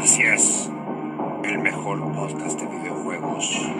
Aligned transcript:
Así 0.00 0.22
es, 0.22 0.70
el 1.44 1.58
mejor 1.58 2.00
podcast 2.12 2.60
de 2.60 2.66
videojuegos. 2.66 3.70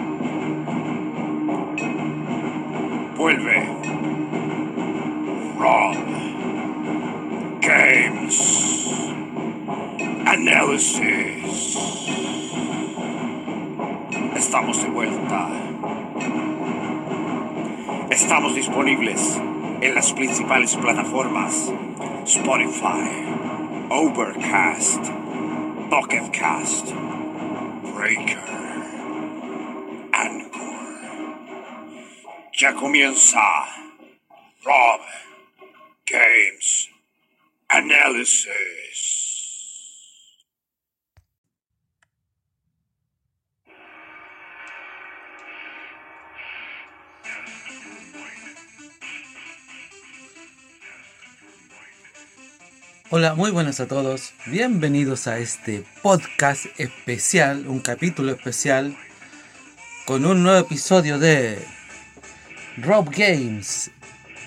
Vuelve 3.17 3.67
Rob 5.57 5.95
Games 7.61 8.89
Analysis. 10.25 11.77
Estamos 14.35 14.83
de 14.83 14.89
vuelta. 14.89 15.49
Estamos 18.09 18.55
disponibles 18.55 19.39
en 19.81 19.95
las 19.95 20.11
principales 20.13 20.75
plataformas 20.75 21.71
Spotify, 22.25 23.09
Overcast, 23.89 25.18
Pocketcast, 25.89 26.93
Breaker, 27.95 28.45
Anchor. 30.13 30.79
Ya 32.61 32.73
comienza 32.73 33.65
Rob. 34.63 35.01
Games. 36.05 36.89
Analysis. 37.69 38.88
Hola, 53.11 53.33
muy 53.33 53.49
buenas 53.49 53.79
a 53.79 53.87
todos. 53.87 54.33
Bienvenidos 54.45 55.25
a 55.25 55.39
este 55.39 55.83
podcast 56.03 56.67
especial, 56.77 57.67
un 57.67 57.79
capítulo 57.79 58.31
especial, 58.31 58.95
con 60.05 60.27
un 60.27 60.43
nuevo 60.43 60.59
episodio 60.59 61.17
de 61.17 61.57
Rob 62.77 63.09
Games 63.09 63.89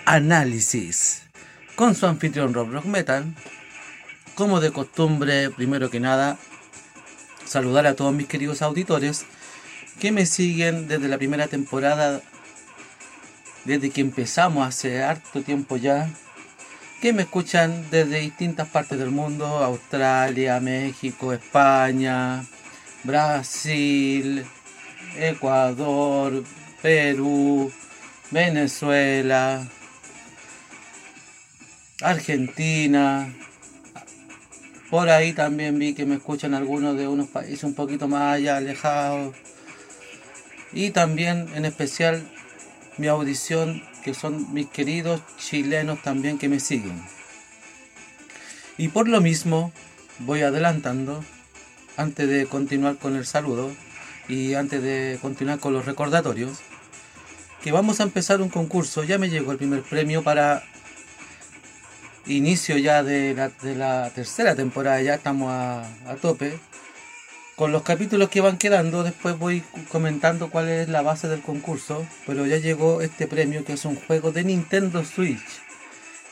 Análisis, 0.04 1.24
con 1.74 1.96
su 1.96 2.06
anfitrión 2.06 2.54
Rob 2.54 2.70
Rock 2.70 2.84
Metal. 2.84 3.34
Como 4.36 4.60
de 4.60 4.70
costumbre, 4.70 5.50
primero 5.50 5.90
que 5.90 5.98
nada, 5.98 6.38
saludar 7.44 7.88
a 7.88 7.96
todos 7.96 8.14
mis 8.14 8.28
queridos 8.28 8.62
auditores 8.62 9.24
que 9.98 10.12
me 10.12 10.24
siguen 10.24 10.86
desde 10.86 11.08
la 11.08 11.18
primera 11.18 11.48
temporada, 11.48 12.22
desde 13.64 13.90
que 13.90 14.02
empezamos 14.02 14.64
hace 14.64 15.02
harto 15.02 15.42
tiempo 15.42 15.76
ya 15.76 16.08
que 17.02 17.12
me 17.12 17.22
escuchan 17.22 17.90
desde 17.90 18.20
distintas 18.20 18.68
partes 18.68 18.96
del 18.96 19.10
mundo, 19.10 19.44
Australia, 19.44 20.60
México, 20.60 21.32
España, 21.32 22.44
Brasil, 23.02 24.46
Ecuador, 25.18 26.44
Perú, 26.80 27.72
Venezuela, 28.30 29.66
Argentina. 32.02 33.34
Por 34.88 35.10
ahí 35.10 35.32
también 35.32 35.80
vi 35.80 35.94
que 35.94 36.06
me 36.06 36.14
escuchan 36.14 36.54
algunos 36.54 36.96
de 36.96 37.08
unos 37.08 37.28
países 37.28 37.64
un 37.64 37.74
poquito 37.74 38.06
más 38.06 38.36
allá 38.36 38.58
alejados. 38.58 39.34
Y 40.72 40.90
también 40.90 41.48
en 41.56 41.64
especial 41.64 42.22
mi 42.96 43.08
audición 43.08 43.82
que 44.02 44.14
son 44.14 44.52
mis 44.52 44.66
queridos 44.66 45.20
chilenos 45.38 46.02
también 46.02 46.38
que 46.38 46.48
me 46.48 46.60
siguen. 46.60 47.02
Y 48.78 48.88
por 48.88 49.08
lo 49.08 49.20
mismo 49.20 49.72
voy 50.20 50.42
adelantando, 50.42 51.24
antes 51.96 52.28
de 52.28 52.46
continuar 52.46 52.96
con 52.96 53.16
el 53.16 53.26
saludo 53.26 53.70
y 54.28 54.54
antes 54.54 54.82
de 54.82 55.18
continuar 55.20 55.58
con 55.58 55.72
los 55.72 55.84
recordatorios, 55.84 56.58
que 57.62 57.72
vamos 57.72 58.00
a 58.00 58.04
empezar 58.04 58.40
un 58.40 58.48
concurso. 58.48 59.04
Ya 59.04 59.18
me 59.18 59.30
llegó 59.30 59.52
el 59.52 59.58
primer 59.58 59.82
premio 59.82 60.22
para 60.22 60.64
inicio 62.26 62.76
ya 62.78 63.02
de 63.02 63.34
la, 63.76 64.10
tercera 64.10 64.54
temporada, 64.54 65.00
ya 65.02 65.14
estamos 65.14 65.50
a, 65.50 65.86
tope 66.20 66.58
con 67.56 67.70
los 67.70 67.82
capítulos 67.82 68.30
que 68.30 68.40
van 68.40 68.58
quedando, 68.58 69.04
después 69.04 69.38
voy 69.38 69.62
comentando 69.90 70.50
cuál 70.50 70.68
es 70.68 70.88
la 70.88 71.02
base 71.02 71.28
del 71.28 71.42
concurso, 71.42 72.06
pero 72.26 72.46
ya 72.46 72.56
llegó 72.56 73.02
este 73.02 73.26
premio 73.26 73.64
que 73.64 73.74
es 73.74 73.84
un 73.84 73.96
juego 73.96 74.32
de 74.32 74.44
Nintendo 74.44 75.04
Switch. 75.04 75.60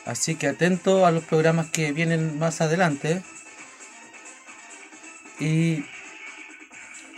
Así 0.05 0.35
que 0.35 0.47
atento 0.47 1.05
a 1.05 1.11
los 1.11 1.23
programas 1.23 1.67
que 1.69 1.91
vienen 1.91 2.39
más 2.39 2.61
adelante. 2.61 3.21
Y 5.39 5.85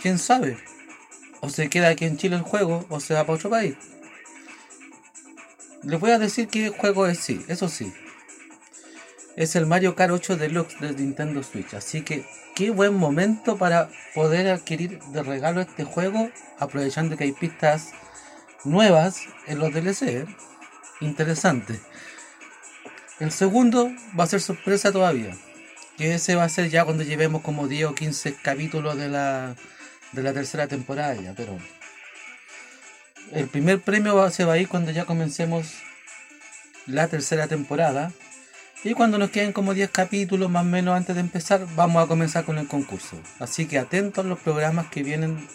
quién 0.00 0.18
sabe, 0.18 0.58
o 1.40 1.48
se 1.48 1.68
queda 1.68 1.88
aquí 1.88 2.04
en 2.04 2.16
Chile 2.16 2.36
el 2.36 2.42
juego 2.42 2.86
o 2.88 3.00
se 3.00 3.14
va 3.14 3.24
para 3.24 3.34
otro 3.34 3.50
país. 3.50 3.74
Les 5.82 6.00
voy 6.00 6.10
a 6.10 6.18
decir 6.18 6.48
qué 6.48 6.70
juego 6.70 7.06
es 7.06 7.18
sí, 7.18 7.44
eso 7.48 7.68
sí. 7.68 7.92
Es 9.36 9.56
el 9.56 9.66
Mario 9.66 9.96
Kart 9.96 10.12
8 10.12 10.36
Deluxe 10.36 10.78
de 10.80 10.92
Nintendo 10.92 11.42
Switch, 11.42 11.74
así 11.74 12.02
que 12.02 12.24
qué 12.54 12.70
buen 12.70 12.94
momento 12.94 13.56
para 13.56 13.88
poder 14.14 14.48
adquirir 14.48 15.00
de 15.00 15.22
regalo 15.24 15.60
este 15.60 15.82
juego, 15.82 16.30
aprovechando 16.58 17.16
que 17.16 17.24
hay 17.24 17.32
pistas 17.32 17.90
nuevas 18.62 19.22
en 19.48 19.58
los 19.58 19.72
DLC. 19.72 20.02
¿eh? 20.02 20.26
Interesante. 21.00 21.80
El 23.18 23.32
segundo 23.32 23.90
va 24.18 24.24
a 24.24 24.28
ser 24.28 24.40
sorpresa 24.40 24.92
todavía. 24.92 25.36
Que 25.96 26.14
ese 26.14 26.36
va 26.36 26.44
a 26.44 26.48
ser 26.48 26.70
ya 26.70 26.84
cuando 26.84 27.02
llevemos 27.02 27.42
como 27.42 27.68
10 27.68 27.86
o 27.86 27.94
15 27.94 28.36
capítulos 28.42 28.96
de 28.96 29.08
la, 29.08 29.56
de 30.12 30.22
la 30.22 30.32
tercera 30.32 30.66
temporada 30.68 31.14
ya, 31.14 31.34
pero 31.36 31.56
el 33.32 33.48
primer 33.48 33.80
premio 33.80 34.30
se 34.30 34.44
va 34.44 34.54
a 34.54 34.58
ir 34.58 34.68
cuando 34.68 34.90
ya 34.90 35.04
comencemos 35.04 35.74
la 36.86 37.08
tercera 37.08 37.46
temporada 37.46 38.12
y 38.84 38.92
cuando 38.92 39.16
nos 39.16 39.30
queden 39.30 39.54
como 39.54 39.72
10 39.72 39.90
capítulos 39.90 40.50
más 40.50 40.62
o 40.62 40.68
menos 40.68 40.94
antes 40.94 41.14
de 41.14 41.22
empezar, 41.22 41.66
vamos 41.74 42.04
a 42.04 42.06
comenzar 42.06 42.44
con 42.44 42.58
el 42.58 42.68
concurso. 42.68 43.18
Así 43.38 43.66
que 43.66 43.78
atentos 43.78 44.24
a 44.24 44.28
los 44.28 44.38
programas 44.38 44.88
que 44.88 45.02
vienen 45.02 45.48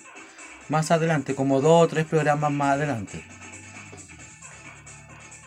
más 0.68 0.90
adelante, 0.90 1.36
como 1.36 1.62
dos 1.62 1.84
o 1.84 1.88
tres 1.88 2.08
programas 2.08 2.52
más 2.52 2.74
adelante. 2.74 3.24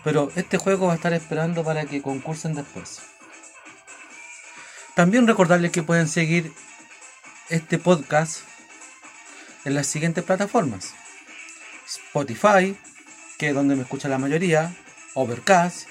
Pero 0.05 0.31
este 0.37 0.59
juego 0.59 0.87
va 0.87 0.93
a 0.93 0.97
estar 0.97 1.13
esperando 1.13 1.65
para 1.65 1.85
que 1.85 2.03
concursen 2.03 2.55
después. 2.55 3.03
También 4.95 5.27
recordarles 5.27 5.73
que 5.73 5.83
pueden 5.83 6.07
seguir 6.07 6.53
este 7.49 7.79
podcast 7.79 8.43
en 9.65 9.75
las 9.75 9.89
siguientes 9.89 10.23
plataformas. 10.23 10.95
Spotify, 11.87 12.77
que 13.39 13.49
es 13.49 13.55
donde 13.55 13.75
me 13.75 13.83
escucha 13.83 14.09
la 14.09 14.19
mayoría, 14.19 14.73
Overcast, 15.15 15.89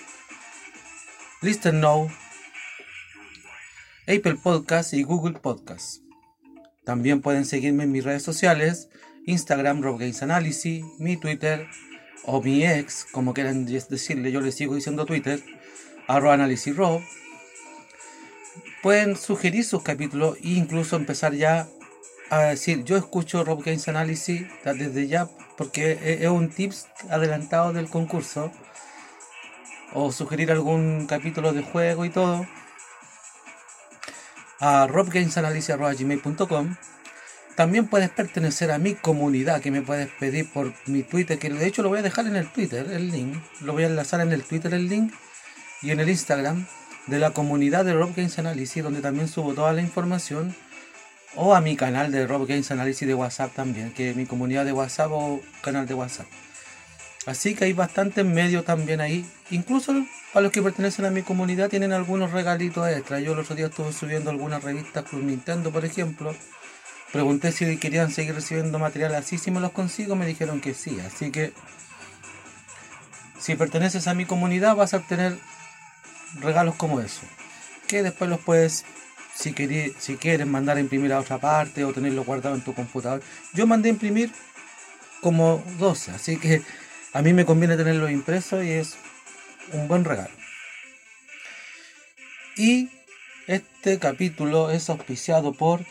Listen 1.44 1.79
Now, 1.79 2.07
Apple 4.07 4.36
Podcast 4.44 4.94
y 4.94 5.01
Google 5.01 5.39
Podcast. 5.39 6.04
También 6.86 7.21
pueden 7.21 7.45
seguirme 7.45 7.86
en 7.86 7.92
mis 7.92 8.04
redes 8.04 8.21
sociales, 8.21 8.89
Instagram 9.25 9.81
Rob 9.81 9.98
Games 9.98 10.21
Analysis, 10.21 10.86
mi 11.00 11.18
Twitter 11.18 11.65
o 12.25 12.44
mi 12.44 12.63
ex, 12.63 13.07
como 13.12 13.33
quieran 13.33 13.65
decirle, 13.65 14.31
yo 14.31 14.39
les 14.39 14.54
sigo 14.54 14.75
diciendo 14.75 15.07
Twitter, 15.07 15.44
arroba 16.07 16.36
Analysis 16.36 16.75
Rob. 16.75 17.01
Pueden 18.83 19.15
sugerir 19.15 19.63
sus 19.63 19.81
capítulos 19.81 20.38
e 20.44 20.50
incluso 20.50 20.95
empezar 20.95 21.33
ya 21.33 21.68
a 22.30 22.44
decir, 22.44 22.83
yo 22.83 22.98
escucho 22.98 23.44
Rob 23.44 23.63
Games 23.63 23.88
Analysis 23.88 24.44
desde 24.63 25.07
ya, 25.07 25.27
porque 25.57 25.98
es 26.21 26.30
un 26.30 26.50
tips 26.50 26.86
adelantado 27.10 27.74
del 27.74 27.89
concurso 27.89 28.51
o 29.93 30.11
sugerir 30.11 30.51
algún 30.51 31.07
capítulo 31.07 31.53
de 31.53 31.61
juego 31.61 32.05
y 32.05 32.09
todo 32.09 32.45
a 34.59 34.88
robgamesanalysis.com 34.88 36.75
también 37.55 37.88
puedes 37.88 38.09
pertenecer 38.09 38.71
a 38.71 38.77
mi 38.77 38.95
comunidad 38.95 39.61
que 39.61 39.71
me 39.71 39.81
puedes 39.81 40.07
pedir 40.07 40.49
por 40.49 40.73
mi 40.85 41.03
Twitter, 41.03 41.38
que 41.38 41.49
de 41.49 41.67
hecho 41.67 41.83
lo 41.83 41.89
voy 41.89 41.99
a 41.99 42.01
dejar 42.01 42.27
en 42.27 42.35
el 42.35 42.47
Twitter, 42.47 42.89
el 42.91 43.11
link, 43.11 43.38
lo 43.61 43.73
voy 43.73 43.83
a 43.83 43.88
enlazar 43.88 44.21
en 44.21 44.31
el 44.31 44.43
Twitter 44.43 44.73
el 44.73 44.88
link 44.88 45.13
y 45.81 45.91
en 45.91 45.99
el 45.99 46.09
Instagram 46.09 46.65
de 47.07 47.19
la 47.19 47.31
comunidad 47.31 47.83
de 47.83 47.93
Rob 47.93 48.15
Games 48.15 48.39
Analysis, 48.39 48.83
donde 48.83 49.01
también 49.01 49.27
subo 49.27 49.53
toda 49.53 49.73
la 49.73 49.81
información, 49.81 50.55
o 51.35 51.55
a 51.55 51.61
mi 51.61 51.75
canal 51.75 52.11
de 52.11 52.27
Rob 52.27 52.47
Games 52.47 52.71
Analysis 52.71 53.07
de 53.07 53.15
WhatsApp 53.15 53.53
también, 53.53 53.91
que 53.93 54.11
es 54.11 54.15
mi 54.15 54.25
comunidad 54.25 54.65
de 54.65 54.73
WhatsApp 54.73 55.11
o 55.11 55.41
canal 55.61 55.88
de 55.88 55.93
WhatsApp. 55.93 56.27
Así 57.25 57.53
que 57.53 57.65
hay 57.65 57.73
bastantes 57.73 58.25
medios 58.25 58.65
también 58.65 59.00
ahí. 59.00 59.25
Incluso 59.51 59.94
para 60.33 60.44
los 60.44 60.51
que 60.51 60.62
pertenecen 60.62 61.06
a 61.06 61.12
mi 61.12 61.21
comunidad 61.21 61.69
tienen 61.69 61.94
algunos 61.94 62.31
regalitos 62.31 62.88
extras. 62.89 63.21
Yo 63.21 63.33
el 63.33 63.39
otro 63.39 63.56
día 63.56 63.68
estuve 63.68 63.94
subiendo 63.94 64.29
algunas 64.29 64.63
revistas 64.63 65.06
Club 65.06 65.23
Nintendo, 65.23 65.71
por 65.71 65.85
ejemplo. 65.85 66.35
Pregunté 67.12 67.51
si 67.51 67.77
querían 67.77 68.09
seguir 68.12 68.33
recibiendo 68.33 68.79
material 68.79 69.13
así, 69.15 69.38
si 69.38 69.51
me 69.51 69.59
los 69.59 69.71
consigo, 69.71 70.15
me 70.15 70.25
dijeron 70.25 70.62
que 70.62 70.73
sí. 70.73 70.97
Así 71.01 71.29
que 71.29 71.53
si 73.38 73.56
perteneces 73.56 74.07
a 74.07 74.13
mi 74.13 74.25
comunidad 74.25 74.75
vas 74.75 74.94
a 74.94 74.97
obtener 74.97 75.38
regalos 76.39 76.75
como 76.75 77.01
eso. 77.01 77.21
Que 77.88 78.01
después 78.01 78.29
los 78.29 78.39
puedes, 78.39 78.85
si, 79.35 79.51
quieres, 79.53 79.94
si 80.00 80.15
quieres, 80.15 80.47
mandar 80.47 80.77
a 80.77 80.79
imprimir 80.79 81.12
a 81.12 81.19
otra 81.19 81.38
parte 81.38 81.83
o 81.83 81.91
tenerlo 81.91 82.24
guardado 82.24 82.56
en 82.56 82.63
tu 82.63 82.74
computador. 82.74 83.21
Yo 83.53 83.67
mandé 83.67 83.89
a 83.89 83.91
imprimir 83.91 84.31
como 85.21 85.63
12, 85.77 86.12
así 86.12 86.38
que 86.38 86.62
a 87.13 87.22
mí 87.22 87.34
me 87.34 87.46
conviene 87.46 87.78
tenerlo 87.78 88.10
impreso 88.10 88.63
y 88.63 88.72
es 88.72 88.96
un 89.74 89.88
buen 89.88 90.06
regalo. 90.06 90.34
Y 92.56 92.90
este 93.48 94.00
capítulo 94.00 94.69
es 94.69 94.90
auspiciado 94.90 95.54
por 95.54 95.86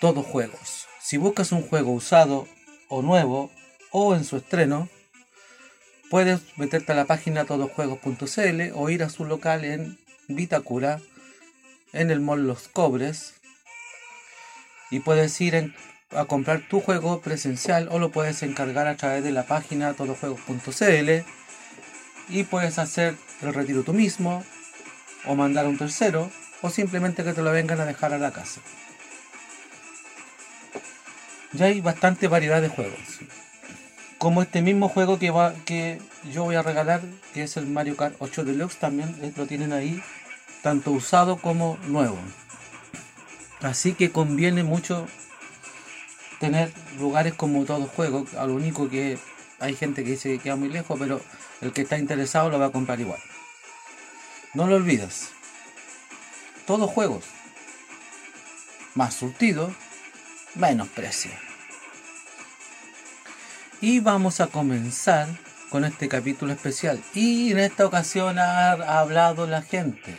Todos 0.00 0.24
Juegos. 0.26 0.86
Si 1.00 1.16
buscas 1.16 1.52
un 1.52 1.62
juego 1.62 1.92
usado 1.92 2.48
o 2.88 3.02
nuevo 3.02 3.50
o 3.90 4.14
en 4.14 4.24
su 4.24 4.36
estreno, 4.36 4.88
puedes 6.10 6.40
meterte 6.56 6.92
a 6.92 6.96
la 6.96 7.04
página 7.04 7.44
todosjuegos.cl 7.44 8.72
o 8.74 8.90
ir 8.90 9.02
a 9.02 9.10
su 9.10 9.24
local 9.24 9.64
en 9.64 9.98
Vitacura, 10.28 11.00
en 11.92 12.10
el 12.10 12.20
Mall 12.20 12.46
Los 12.46 12.68
Cobres, 12.68 13.34
y 14.90 15.00
puedes 15.00 15.40
ir 15.40 15.54
en 15.54 15.74
a 16.10 16.24
comprar 16.26 16.60
tu 16.68 16.80
juego 16.80 17.20
presencial 17.20 17.88
o 17.90 17.98
lo 17.98 18.10
puedes 18.10 18.42
encargar 18.42 18.86
a 18.86 18.96
través 18.96 19.24
de 19.24 19.32
la 19.32 19.44
página 19.44 19.94
todojuegos.cl 19.94 21.10
y 22.28 22.44
puedes 22.44 22.78
hacer 22.78 23.16
el 23.42 23.52
retiro 23.52 23.82
tú 23.82 23.92
mismo 23.92 24.44
o 25.26 25.34
mandar 25.34 25.66
a 25.66 25.68
un 25.68 25.78
tercero 25.78 26.30
o 26.62 26.70
simplemente 26.70 27.24
que 27.24 27.32
te 27.32 27.42
lo 27.42 27.50
vengan 27.50 27.80
a 27.80 27.84
dejar 27.86 28.12
a 28.14 28.18
la 28.18 28.30
casa. 28.30 28.60
Ya 31.52 31.66
hay 31.66 31.80
bastante 31.80 32.28
variedad 32.28 32.60
de 32.60 32.68
juegos. 32.68 33.20
Como 34.18 34.42
este 34.42 34.62
mismo 34.62 34.88
juego 34.88 35.18
que, 35.18 35.30
va, 35.30 35.54
que 35.64 36.00
yo 36.32 36.44
voy 36.44 36.54
a 36.54 36.62
regalar, 36.62 37.00
que 37.34 37.42
es 37.42 37.56
el 37.56 37.66
Mario 37.66 37.96
Kart 37.96 38.16
8 38.18 38.44
Deluxe, 38.44 38.78
también 38.78 39.14
lo 39.36 39.46
tienen 39.46 39.72
ahí, 39.72 40.02
tanto 40.62 40.90
usado 40.92 41.36
como 41.36 41.78
nuevo. 41.86 42.18
Así 43.60 43.94
que 43.94 44.10
conviene 44.10 44.64
mucho 44.64 45.06
tener 46.38 46.72
lugares 46.98 47.34
como 47.34 47.64
todo 47.64 47.86
juego, 47.86 48.26
a 48.38 48.46
lo 48.46 48.54
único 48.54 48.88
que 48.88 49.18
hay 49.58 49.74
gente 49.74 50.04
que 50.04 50.10
dice 50.10 50.30
que 50.30 50.38
queda 50.38 50.56
muy 50.56 50.68
lejos, 50.68 50.98
pero 50.98 51.20
el 51.60 51.72
que 51.72 51.82
está 51.82 51.98
interesado 51.98 52.50
lo 52.50 52.58
va 52.58 52.66
a 52.66 52.72
comprar 52.72 53.00
igual. 53.00 53.20
No 54.54 54.66
lo 54.66 54.76
olvides. 54.76 55.30
Todos 56.66 56.90
juegos. 56.90 57.24
Más 58.94 59.14
surtido, 59.14 59.72
menos 60.54 60.88
precio. 60.88 61.30
Y 63.80 64.00
vamos 64.00 64.40
a 64.40 64.46
comenzar 64.46 65.28
con 65.70 65.84
este 65.84 66.08
capítulo 66.08 66.52
especial. 66.52 67.02
Y 67.14 67.52
en 67.52 67.58
esta 67.58 67.86
ocasión 67.86 68.38
ha 68.38 68.72
hablado 68.98 69.46
la 69.46 69.62
gente. 69.62 70.18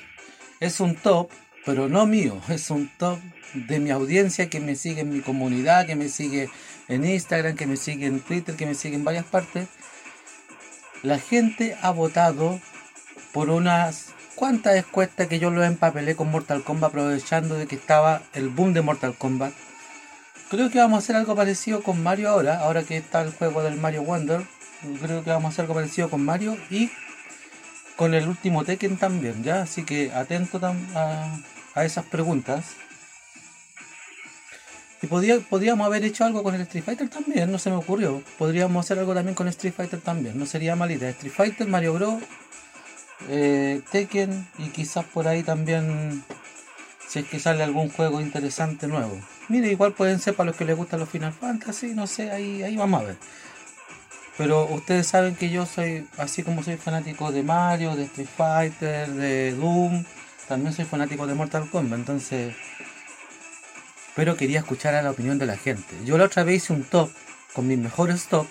Es 0.60 0.80
un 0.80 0.96
top, 0.96 1.30
pero 1.68 1.90
no 1.90 2.06
mío, 2.06 2.40
es 2.48 2.70
un 2.70 2.90
top 2.98 3.20
de 3.54 3.82
mi 3.82 3.92
audiencia 3.92 4.50
que 4.50 4.62
me 4.62 4.78
sigue 4.78 5.02
en 5.02 5.10
mi 5.10 5.20
comunidad, 5.20 5.86
que 5.86 5.98
me 5.98 6.08
sigue 6.08 6.50
en 6.88 7.04
Instagram, 7.04 7.58
que 7.58 7.68
me 7.68 7.76
sigue 7.76 8.06
en 8.06 8.22
Twitter, 8.22 8.56
que 8.56 8.66
me 8.66 8.74
sigue 8.74 8.96
en 8.96 9.04
varias 9.04 9.26
partes, 9.26 9.68
la 11.04 11.20
gente 11.20 11.76
ha 11.82 11.92
votado 11.92 12.62
por 13.34 13.50
unas 13.50 14.14
cuantas 14.36 14.78
encuestas 14.78 15.28
que 15.28 15.40
yo 15.40 15.52
lo 15.52 15.62
empapelé 15.62 16.16
con 16.16 16.32
Mortal 16.32 16.64
Kombat 16.64 16.92
aprovechando 16.92 17.56
de 17.56 17.68
que 17.68 17.76
estaba 17.76 18.22
el 18.34 18.48
boom 18.48 18.72
de 18.72 18.82
Mortal 18.82 19.14
Kombat. 19.16 19.52
Creo 20.50 20.70
que 20.70 20.80
vamos 20.80 20.96
a 20.96 21.00
hacer 21.00 21.18
algo 21.18 21.36
parecido 21.36 21.84
con 21.84 22.02
Mario 22.02 22.30
ahora, 22.30 22.62
ahora 22.62 22.84
que 22.84 22.96
está 22.96 23.22
el 23.22 23.34
juego 23.34 23.62
del 23.62 23.76
Mario 23.76 24.04
Wonder. 24.04 24.42
Creo 25.02 25.22
que 25.22 25.32
vamos 25.32 25.50
a 25.50 25.52
hacer 25.52 25.64
algo 25.64 25.74
parecido 25.74 26.10
con 26.10 26.24
Mario 26.24 26.58
y 26.70 26.90
con 27.98 28.14
el 28.14 28.28
último 28.30 28.64
Tekken 28.64 28.96
también, 28.96 29.44
¿ya? 29.44 29.64
Así 29.64 29.84
que 29.84 30.14
atento 30.14 30.62
a, 30.64 31.28
a 31.78 31.86
esas 31.86 32.06
preguntas. 32.06 32.66
Y 35.02 35.08
podía, 35.08 35.40
podríamos 35.40 35.86
haber 35.86 36.04
hecho 36.04 36.26
algo 36.26 36.42
con 36.42 36.56
el 36.56 36.62
Street 36.62 36.84
Fighter 36.84 37.08
también, 37.08 37.52
no 37.52 37.60
se 37.60 37.70
me 37.70 37.76
ocurrió. 37.76 38.24
Podríamos 38.38 38.86
hacer 38.86 38.98
algo 38.98 39.14
también 39.14 39.36
con 39.36 39.48
Street 39.48 39.74
Fighter 39.76 40.02
también, 40.02 40.38
no 40.40 40.46
sería 40.46 40.76
mala 40.76 40.94
idea. 40.94 41.10
Street 41.10 41.34
Fighter, 41.34 41.68
Mario 41.68 41.94
Bros, 41.94 42.24
eh, 43.30 43.82
Tekken 43.92 44.48
y 44.58 44.70
quizás 44.70 45.06
por 45.06 45.28
ahí 45.28 45.44
también 45.44 46.24
si 47.08 47.20
es 47.20 47.26
que 47.26 47.40
sale 47.40 47.64
algún 47.64 47.90
juego 47.90 48.22
interesante 48.22 48.88
nuevo. 48.88 49.18
Mire, 49.50 49.72
igual 49.72 49.94
pueden 49.94 50.20
ser 50.20 50.36
para 50.36 50.48
los 50.48 50.56
que 50.58 50.66
les 50.66 50.76
gustan 50.76 51.00
los 51.00 51.10
Final 51.10 51.32
Fantasy, 51.32 51.94
no 51.94 52.08
sé, 52.08 52.32
ahí, 52.32 52.64
ahí 52.64 52.76
vamos 52.76 53.02
a 53.02 53.06
ver. 53.06 53.18
Pero 54.38 54.66
ustedes 54.66 55.08
saben 55.08 55.36
que 55.36 55.50
yo 55.50 55.66
soy, 55.66 56.08
así 56.18 56.44
como 56.44 56.64
soy 56.64 56.78
fanático 56.78 57.32
de 57.32 57.44
Mario, 57.44 57.96
de 57.96 58.04
Street 58.04 58.28
Fighter, 58.36 59.10
de 59.10 59.54
Doom, 59.54 60.04
también 60.48 60.74
soy 60.74 60.86
fanático 60.86 61.28
de 61.28 61.34
Mortal 61.34 61.70
Kombat, 61.70 62.00
entonces 62.00 62.56
pero 64.18 64.36
quería 64.36 64.60
escuchar 64.60 64.96
a 64.96 65.04
la 65.04 65.12
opinión 65.12 65.38
de 65.38 65.46
la 65.46 65.58
gente. 65.58 65.94
Yo 66.04 66.18
la 66.18 66.24
otra 66.24 66.44
vez 66.44 66.64
hice 66.64 66.74
un 66.74 66.84
top 66.84 67.12
con 67.54 67.68
mis 67.68 67.78
mejores 67.78 68.26
top, 68.26 68.48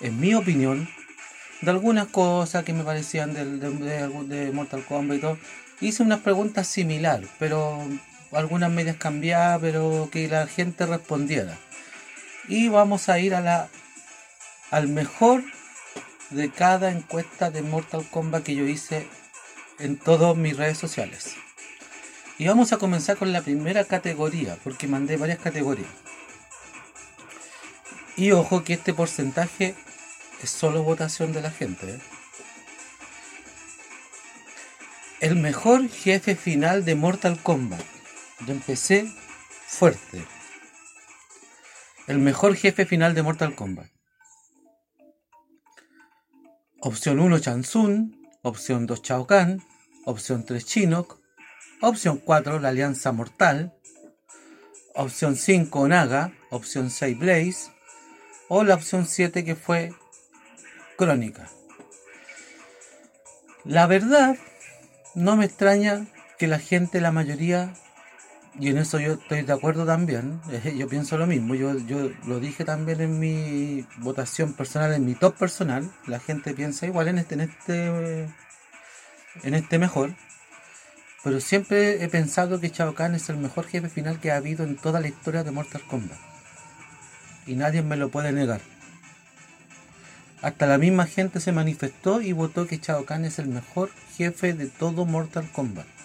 en 0.00 0.18
mi 0.18 0.34
opinión, 0.34 0.88
de 1.60 1.70
algunas 1.70 2.06
cosas 2.06 2.64
que 2.64 2.72
me 2.72 2.82
parecían 2.82 3.34
de, 3.34 4.50
Mortal 4.54 4.82
Kombat 4.86 5.18
y 5.18 5.20
todo. 5.20 5.38
Hice 5.82 6.02
unas 6.02 6.20
preguntas 6.20 6.66
similares, 6.66 7.28
pero 7.38 7.78
algunas 8.32 8.70
medias 8.70 8.96
cambiadas, 8.96 9.60
pero 9.60 10.08
que 10.10 10.28
la 10.28 10.46
gente 10.46 10.86
respondiera. 10.86 11.58
Y 12.48 12.70
vamos 12.70 13.10
a 13.10 13.18
ir 13.18 13.34
a 13.34 13.42
la 13.42 13.68
al 14.70 14.88
mejor 14.88 15.44
de 16.30 16.50
cada 16.50 16.90
encuesta 16.90 17.50
de 17.50 17.60
Mortal 17.60 18.06
Kombat 18.10 18.44
que 18.44 18.54
yo 18.54 18.66
hice 18.66 19.06
en 19.78 19.98
todas 19.98 20.36
mis 20.36 20.56
redes 20.56 20.78
sociales. 20.78 21.34
Y 22.38 22.46
vamos 22.46 22.72
a 22.72 22.78
comenzar 22.78 23.16
con 23.16 23.32
la 23.32 23.42
primera 23.42 23.84
categoría, 23.84 24.58
porque 24.62 24.86
mandé 24.86 25.16
varias 25.16 25.38
categorías. 25.38 25.90
Y 28.16 28.32
ojo 28.32 28.64
que 28.64 28.74
este 28.74 28.94
porcentaje 28.94 29.74
es 30.42 30.50
solo 30.50 30.82
votación 30.82 31.32
de 31.32 31.42
la 31.42 31.50
gente. 31.50 31.94
¿eh? 31.94 32.00
El 35.20 35.36
mejor 35.36 35.88
jefe 35.88 36.36
final 36.36 36.84
de 36.84 36.94
Mortal 36.94 37.42
Kombat. 37.42 37.82
Yo 38.46 38.52
empecé 38.52 39.10
fuerte. 39.66 40.24
El 42.06 42.18
mejor 42.18 42.54
jefe 42.54 42.86
final 42.86 43.14
de 43.14 43.22
Mortal 43.22 43.54
Kombat. 43.54 43.90
Opción 46.80 47.18
1 47.18 47.38
Chansun, 47.38 48.25
opción 48.48 48.86
2 48.86 49.02
Chao 49.02 49.26
Kahn, 49.26 49.62
opción 50.04 50.44
3 50.44 50.64
Chinook, 50.64 51.20
Opción 51.82 52.16
4, 52.24 52.58
la 52.58 52.70
Alianza 52.70 53.12
Mortal. 53.12 53.74
Opción 54.94 55.36
5, 55.36 55.88
Naga. 55.88 56.32
Opción 56.50 56.90
6, 56.90 57.18
Blaze. 57.18 57.70
O 58.48 58.64
la 58.64 58.74
opción 58.74 59.04
7 59.06 59.44
que 59.44 59.56
fue 59.56 59.92
Crónica. 60.96 61.50
La 63.64 63.86
verdad, 63.86 64.38
no 65.14 65.36
me 65.36 65.44
extraña 65.44 66.06
que 66.38 66.46
la 66.46 66.58
gente, 66.58 67.02
la 67.02 67.12
mayoría, 67.12 67.74
y 68.58 68.70
en 68.70 68.78
eso 68.78 68.98
yo 68.98 69.14
estoy 69.14 69.42
de 69.42 69.52
acuerdo 69.52 69.84
también, 69.84 70.40
yo 70.76 70.88
pienso 70.88 71.18
lo 71.18 71.26
mismo, 71.26 71.54
yo, 71.54 71.76
yo 71.80 72.10
lo 72.26 72.40
dije 72.40 72.64
también 72.64 73.00
en 73.00 73.18
mi 73.18 73.86
votación 73.98 74.54
personal, 74.54 74.94
en 74.94 75.04
mi 75.04 75.14
top 75.14 75.36
personal, 75.36 75.90
la 76.06 76.20
gente 76.20 76.54
piensa 76.54 76.86
igual 76.86 77.08
en 77.08 77.18
este, 77.18 77.34
en 77.34 77.40
este, 77.42 78.28
en 79.42 79.54
este 79.54 79.78
mejor. 79.78 80.14
Pero 81.22 81.40
siempre 81.40 82.04
he 82.04 82.08
pensado 82.08 82.60
que 82.60 82.68
Shao 82.68 82.94
Kahn 82.94 83.16
es 83.16 83.28
el 83.28 83.36
mejor 83.36 83.66
jefe 83.66 83.88
final 83.88 84.20
que 84.20 84.30
ha 84.30 84.36
habido 84.36 84.64
en 84.64 84.76
toda 84.76 85.00
la 85.00 85.08
historia 85.08 85.42
de 85.42 85.50
Mortal 85.50 85.82
Kombat. 85.88 86.18
Y 87.46 87.56
nadie 87.56 87.82
me 87.82 87.96
lo 87.96 88.10
puede 88.10 88.32
negar. 88.32 88.60
Hasta 90.40 90.66
la 90.66 90.78
misma 90.78 91.06
gente 91.06 91.40
se 91.40 91.50
manifestó 91.50 92.20
y 92.20 92.32
votó 92.32 92.68
que 92.68 92.78
Shao 92.78 93.04
Kahn 93.04 93.24
es 93.24 93.40
el 93.40 93.48
mejor 93.48 93.90
jefe 94.16 94.52
de 94.52 94.66
todo 94.66 95.04
Mortal 95.04 95.50
Kombat. 95.50 95.95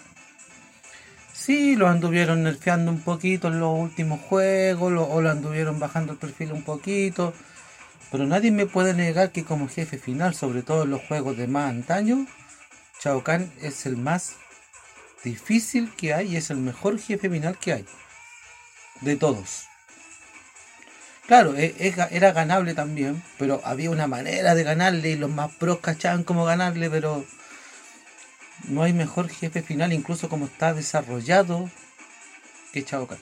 Sí, 1.44 1.74
lo 1.74 1.88
anduvieron 1.88 2.44
nerfeando 2.44 2.92
un 2.92 3.00
poquito 3.00 3.48
en 3.48 3.58
los 3.58 3.76
últimos 3.76 4.20
juegos, 4.20 4.92
o 5.10 5.20
lo 5.20 5.28
anduvieron 5.28 5.80
bajando 5.80 6.12
el 6.12 6.18
perfil 6.20 6.52
un 6.52 6.62
poquito. 6.62 7.34
Pero 8.12 8.26
nadie 8.26 8.52
me 8.52 8.66
puede 8.66 8.94
negar 8.94 9.32
que 9.32 9.44
como 9.44 9.68
jefe 9.68 9.98
final, 9.98 10.36
sobre 10.36 10.62
todo 10.62 10.84
en 10.84 10.90
los 10.90 11.02
juegos 11.02 11.36
de 11.36 11.48
más 11.48 11.68
antaño, 11.68 12.28
Shao 13.02 13.24
Kahn 13.24 13.50
es 13.60 13.86
el 13.86 13.96
más 13.96 14.36
difícil 15.24 15.90
que 15.96 16.14
hay 16.14 16.28
y 16.32 16.36
es 16.36 16.50
el 16.50 16.58
mejor 16.58 17.00
jefe 17.00 17.28
final 17.28 17.58
que 17.58 17.72
hay. 17.72 17.86
De 19.00 19.16
todos. 19.16 19.64
Claro, 21.26 21.56
e- 21.56 21.74
e- 21.76 22.08
era 22.12 22.30
ganable 22.30 22.74
también, 22.74 23.20
pero 23.36 23.60
había 23.64 23.90
una 23.90 24.06
manera 24.06 24.54
de 24.54 24.62
ganarle 24.62 25.10
y 25.10 25.16
los 25.16 25.30
más 25.30 25.52
pros 25.56 25.80
cachaban 25.80 26.22
cómo 26.22 26.44
ganarle, 26.44 26.88
pero 26.88 27.24
no 28.64 28.82
hay 28.82 28.92
mejor 28.92 29.28
jefe 29.28 29.62
final, 29.62 29.92
incluso 29.92 30.28
como 30.28 30.46
está 30.46 30.74
desarrollado, 30.74 31.70
que 32.72 32.84
Kahn. 32.84 33.18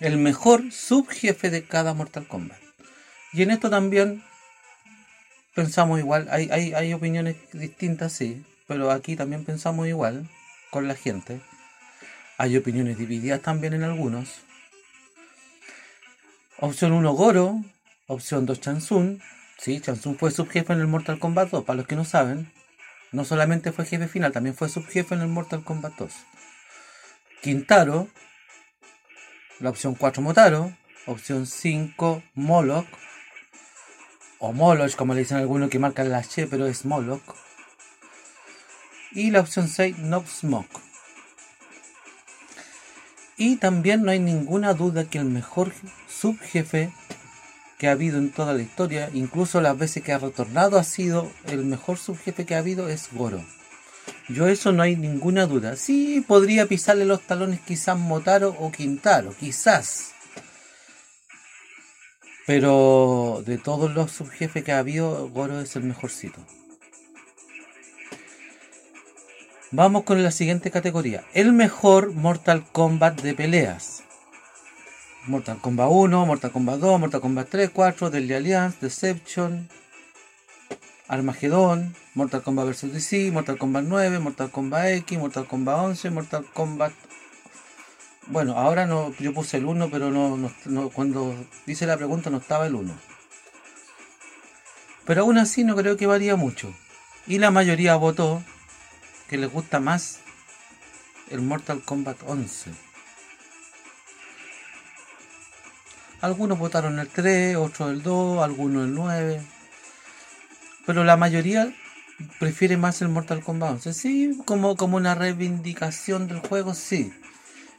El 0.00 0.18
mejor 0.18 0.70
subjefe 0.72 1.50
de 1.50 1.64
cada 1.64 1.94
Mortal 1.94 2.26
Kombat. 2.26 2.58
Y 3.32 3.42
en 3.42 3.50
esto 3.50 3.68
también 3.70 4.22
pensamos 5.54 5.98
igual, 5.98 6.28
hay, 6.30 6.48
hay, 6.50 6.72
hay 6.72 6.92
opiniones 6.92 7.36
distintas, 7.52 8.12
sí, 8.12 8.44
pero 8.66 8.90
aquí 8.90 9.16
también 9.16 9.44
pensamos 9.44 9.88
igual 9.88 10.28
con 10.70 10.86
la 10.88 10.94
gente. 10.94 11.40
Hay 12.36 12.56
opiniones 12.56 12.98
divididas 12.98 13.42
también 13.42 13.74
en 13.74 13.82
algunos. 13.82 14.42
Opción 16.60 16.92
1 16.92 17.12
Goro, 17.12 17.64
opción 18.06 18.46
2 18.46 18.60
Chansun. 18.60 19.20
Sí, 19.58 19.80
Chansun 19.80 20.16
fue 20.16 20.30
subjefe 20.30 20.72
en 20.72 20.78
el 20.80 20.86
Mortal 20.86 21.18
Kombat 21.18 21.50
2, 21.50 21.64
para 21.64 21.78
los 21.78 21.86
que 21.86 21.96
no 21.96 22.04
saben. 22.04 22.50
No 23.10 23.24
solamente 23.24 23.72
fue 23.72 23.84
jefe 23.84 24.06
final, 24.06 24.30
también 24.32 24.54
fue 24.54 24.68
subjefe 24.68 25.16
en 25.16 25.20
el 25.20 25.28
Mortal 25.28 25.64
Kombat 25.64 25.94
2. 25.98 26.12
Quintaro, 27.42 28.08
la 29.58 29.70
opción 29.70 29.96
4 29.96 30.22
Motaro, 30.22 30.72
opción 31.06 31.46
5 31.46 32.22
Moloch, 32.34 32.86
o 34.38 34.52
Moloch, 34.52 34.94
como 34.94 35.14
le 35.14 35.20
dicen 35.20 35.38
algunos 35.38 35.70
que 35.70 35.80
marcan 35.80 36.10
la 36.10 36.18
H, 36.18 36.46
pero 36.46 36.66
es 36.66 36.84
Moloch. 36.84 37.34
Y 39.10 39.32
la 39.32 39.40
opción 39.40 39.66
6 39.66 39.98
Nob 39.98 40.28
Smoke. 40.28 40.80
Y 43.36 43.56
también 43.56 44.04
no 44.04 44.12
hay 44.12 44.20
ninguna 44.20 44.74
duda 44.74 45.04
que 45.04 45.18
el 45.18 45.24
mejor 45.24 45.72
subjefe 46.08 46.92
que 47.78 47.88
ha 47.88 47.92
habido 47.92 48.18
en 48.18 48.30
toda 48.30 48.54
la 48.54 48.62
historia, 48.62 49.08
incluso 49.14 49.60
las 49.60 49.78
veces 49.78 50.02
que 50.02 50.12
ha 50.12 50.18
retornado, 50.18 50.78
ha 50.78 50.84
sido 50.84 51.30
el 51.46 51.64
mejor 51.64 51.96
subjefe 51.96 52.44
que 52.44 52.56
ha 52.56 52.58
habido 52.58 52.88
es 52.88 53.08
Goro. 53.12 53.44
Yo 54.28 54.48
eso 54.48 54.72
no 54.72 54.82
hay 54.82 54.96
ninguna 54.96 55.46
duda. 55.46 55.76
Sí, 55.76 56.24
podría 56.26 56.66
pisarle 56.66 57.04
los 57.04 57.22
talones 57.22 57.60
quizás 57.60 57.96
Motaro 57.96 58.54
o 58.58 58.72
Quintaro, 58.72 59.34
quizás. 59.38 60.12
Pero 62.46 63.42
de 63.46 63.58
todos 63.58 63.92
los 63.94 64.10
subjefes 64.10 64.64
que 64.64 64.72
ha 64.72 64.78
habido, 64.78 65.28
Goro 65.28 65.60
es 65.60 65.76
el 65.76 65.84
mejorcito. 65.84 66.40
Vamos 69.70 70.04
con 70.04 70.22
la 70.22 70.30
siguiente 70.30 70.70
categoría. 70.70 71.24
El 71.34 71.52
mejor 71.52 72.12
Mortal 72.12 72.64
Kombat 72.72 73.20
de 73.20 73.34
peleas. 73.34 74.02
Mortal 75.28 75.58
Kombat 75.60 75.88
1, 75.90 76.26
Mortal 76.26 76.50
Kombat 76.50 76.80
2, 76.80 76.98
Mortal 76.98 77.20
Kombat 77.20 77.48
3, 77.50 77.68
4, 77.72 78.10
Deadly 78.10 78.34
Alliance, 78.34 78.78
Deception, 78.80 79.68
Armageddon, 81.06 81.94
Mortal 82.14 82.42
Kombat 82.42 82.66
vs 82.68 82.92
DC, 82.92 83.30
Mortal 83.32 83.58
Kombat 83.58 83.84
9, 83.84 84.18
Mortal 84.20 84.50
Kombat 84.50 84.86
X, 85.04 85.18
Mortal 85.18 85.46
Kombat 85.46 85.76
11, 85.84 86.10
Mortal 86.10 86.44
Kombat... 86.54 86.92
Bueno, 88.26 88.58
ahora 88.58 88.86
no, 88.86 89.14
yo 89.18 89.32
puse 89.32 89.56
el 89.56 89.64
1, 89.64 89.88
pero 89.90 90.10
no, 90.10 90.36
no- 90.36 90.52
no- 90.66 90.90
cuando 90.90 91.34
hice 91.66 91.86
la 91.86 91.96
pregunta 91.96 92.28
no 92.30 92.38
estaba 92.38 92.66
el 92.66 92.74
1. 92.74 92.94
Pero 95.06 95.22
aún 95.22 95.38
así 95.38 95.64
no 95.64 95.74
creo 95.76 95.96
que 95.96 96.06
varía 96.06 96.36
mucho. 96.36 96.74
Y 97.26 97.38
la 97.38 97.50
mayoría 97.50 97.96
votó 97.96 98.42
que 99.28 99.38
les 99.38 99.50
gusta 99.50 99.80
más 99.80 100.20
el 101.30 101.40
Mortal 101.40 101.82
Kombat 101.82 102.18
11. 102.26 102.70
Algunos 106.20 106.58
votaron 106.58 106.98
el 106.98 107.08
3, 107.08 107.56
otros 107.56 107.90
el 107.90 108.02
2, 108.02 108.42
algunos 108.42 108.86
el 108.86 108.94
9. 108.94 109.40
Pero 110.84 111.04
la 111.04 111.16
mayoría 111.16 111.72
prefiere 112.40 112.76
más 112.76 113.00
el 113.02 113.08
Mortal 113.08 113.42
Kombat 113.42 113.72
11. 113.72 113.94
Sí, 113.94 114.38
como, 114.44 114.76
como 114.76 114.96
una 114.96 115.14
reivindicación 115.14 116.26
del 116.26 116.40
juego, 116.40 116.74
sí. 116.74 117.12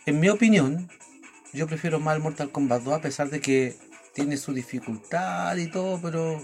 En 0.06 0.20
mi 0.20 0.30
opinión, 0.30 0.90
yo 1.52 1.68
prefiero 1.68 2.00
más 2.00 2.16
el 2.16 2.24
Mortal 2.24 2.50
Kombat 2.50 2.84
2 2.84 2.94
a 2.94 3.02
pesar 3.02 3.30
de 3.30 3.42
que 3.42 3.76
tiene 4.14 4.38
su 4.38 4.54
dificultad 4.54 5.58
y 5.58 5.68
todo, 5.68 6.00
pero 6.02 6.42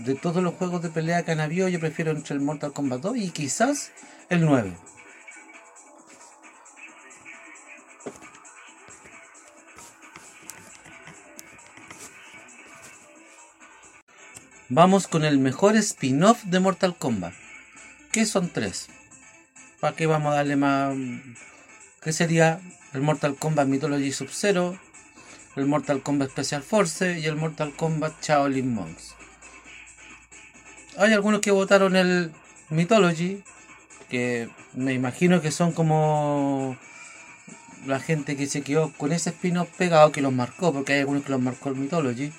de 0.00 0.14
todos 0.14 0.42
los 0.42 0.54
juegos 0.54 0.82
de 0.82 0.88
pelea 0.88 1.22
que 1.22 1.32
han 1.32 1.40
habido, 1.40 1.68
yo 1.68 1.80
prefiero 1.80 2.12
entre 2.12 2.34
el 2.34 2.40
Mortal 2.40 2.72
Kombat 2.72 3.00
2 3.00 3.16
y 3.18 3.30
quizás 3.30 3.92
el 4.30 4.44
9. 4.44 4.72
Vamos 14.76 15.06
con 15.06 15.24
el 15.24 15.38
mejor 15.38 15.76
spin-off 15.76 16.42
de 16.42 16.58
Mortal 16.58 16.96
Kombat. 16.96 17.32
Que 18.10 18.26
son 18.26 18.48
tres. 18.48 18.88
¿Para 19.78 19.94
qué 19.94 20.08
vamos 20.08 20.32
a 20.32 20.38
darle 20.38 20.56
más? 20.56 20.96
¿Qué 22.02 22.12
sería 22.12 22.60
el 22.92 23.00
Mortal 23.00 23.36
Kombat 23.36 23.68
Mythology 23.68 24.10
Sub-Zero? 24.10 24.76
El 25.54 25.66
Mortal 25.66 26.02
Kombat 26.02 26.30
Special 26.30 26.64
Force 26.64 27.20
y 27.20 27.26
el 27.26 27.36
Mortal 27.36 27.72
Kombat 27.76 28.20
Shaolin 28.20 28.74
Monks. 28.74 29.14
Hay 30.98 31.12
algunos 31.12 31.40
que 31.40 31.52
votaron 31.52 31.94
el 31.94 32.32
Mythology, 32.68 33.44
que 34.08 34.48
me 34.72 34.92
imagino 34.92 35.40
que 35.40 35.52
son 35.52 35.70
como 35.70 36.76
la 37.86 38.00
gente 38.00 38.36
que 38.36 38.48
se 38.48 38.62
quedó 38.62 38.92
con 38.94 39.12
ese 39.12 39.30
spin-off 39.30 39.68
pegado 39.78 40.10
que 40.10 40.20
los 40.20 40.32
marcó, 40.32 40.72
porque 40.72 40.94
hay 40.94 41.00
algunos 41.00 41.22
que 41.22 41.30
los 41.30 41.40
marcó 41.40 41.68
el 41.68 41.76
Mythology. 41.76 42.32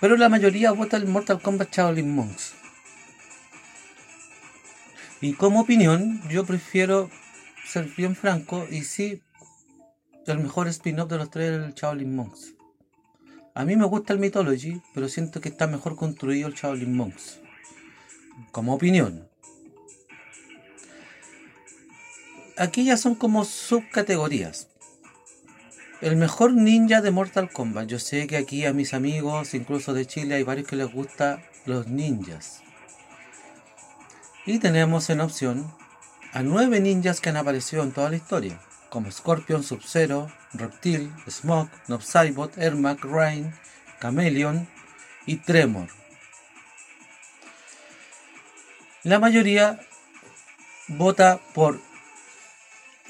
Pero 0.00 0.16
la 0.16 0.28
mayoría 0.28 0.72
vota 0.72 0.96
el 0.96 1.06
Mortal 1.06 1.40
Kombat 1.40 1.74
Shaolin 1.74 2.14
Monks. 2.14 2.54
Y 5.20 5.32
como 5.34 5.60
opinión, 5.60 6.20
yo 6.28 6.44
prefiero 6.44 7.10
ser 7.66 7.88
bien 7.96 8.14
franco 8.14 8.66
y 8.70 8.82
sí, 8.82 9.22
el 10.26 10.38
mejor 10.38 10.68
spin-off 10.68 11.08
de 11.08 11.18
los 11.18 11.30
tres 11.30 11.50
es 11.52 11.66
el 11.66 11.74
Shaolin 11.74 12.14
Monks. 12.14 12.54
A 13.54 13.64
mí 13.64 13.76
me 13.76 13.86
gusta 13.86 14.12
el 14.12 14.18
Mythology, 14.18 14.82
pero 14.92 15.08
siento 15.08 15.40
que 15.40 15.48
está 15.48 15.66
mejor 15.66 15.96
construido 15.96 16.48
el 16.48 16.54
Shaolin 16.54 16.94
Monks. 16.94 17.40
Como 18.50 18.74
opinión. 18.74 19.28
Aquí 22.56 22.84
ya 22.84 22.96
son 22.96 23.14
como 23.14 23.44
subcategorías. 23.44 24.68
El 26.04 26.16
mejor 26.16 26.52
ninja 26.52 27.00
de 27.00 27.10
Mortal 27.10 27.50
Kombat. 27.50 27.86
Yo 27.88 27.98
sé 27.98 28.26
que 28.26 28.36
aquí 28.36 28.66
a 28.66 28.74
mis 28.74 28.92
amigos, 28.92 29.54
incluso 29.54 29.94
de 29.94 30.04
Chile, 30.04 30.34
hay 30.34 30.42
varios 30.42 30.68
que 30.68 30.76
les 30.76 30.92
gustan 30.92 31.42
los 31.64 31.86
ninjas. 31.86 32.60
Y 34.44 34.58
tenemos 34.58 35.08
en 35.08 35.22
opción 35.22 35.74
a 36.34 36.42
nueve 36.42 36.78
ninjas 36.80 37.22
que 37.22 37.30
han 37.30 37.38
aparecido 37.38 37.82
en 37.82 37.92
toda 37.92 38.10
la 38.10 38.16
historia, 38.16 38.60
como 38.90 39.10
Scorpion, 39.10 39.62
Sub-Zero, 39.62 40.30
Reptil, 40.52 41.10
Smoke, 41.26 41.72
Nob 41.88 42.02
Saibot, 42.02 42.58
Ermac, 42.58 43.02
Rain, 43.02 43.54
Chameleon 44.02 44.68
y 45.24 45.36
Tremor. 45.36 45.88
La 49.04 49.18
mayoría 49.18 49.80
vota 50.86 51.40
por 51.54 51.80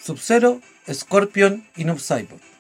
Sub-Zero, 0.00 0.60
Scorpion 0.88 1.66
y 1.74 1.86
Nob 1.86 1.98
Saibot. 1.98 2.53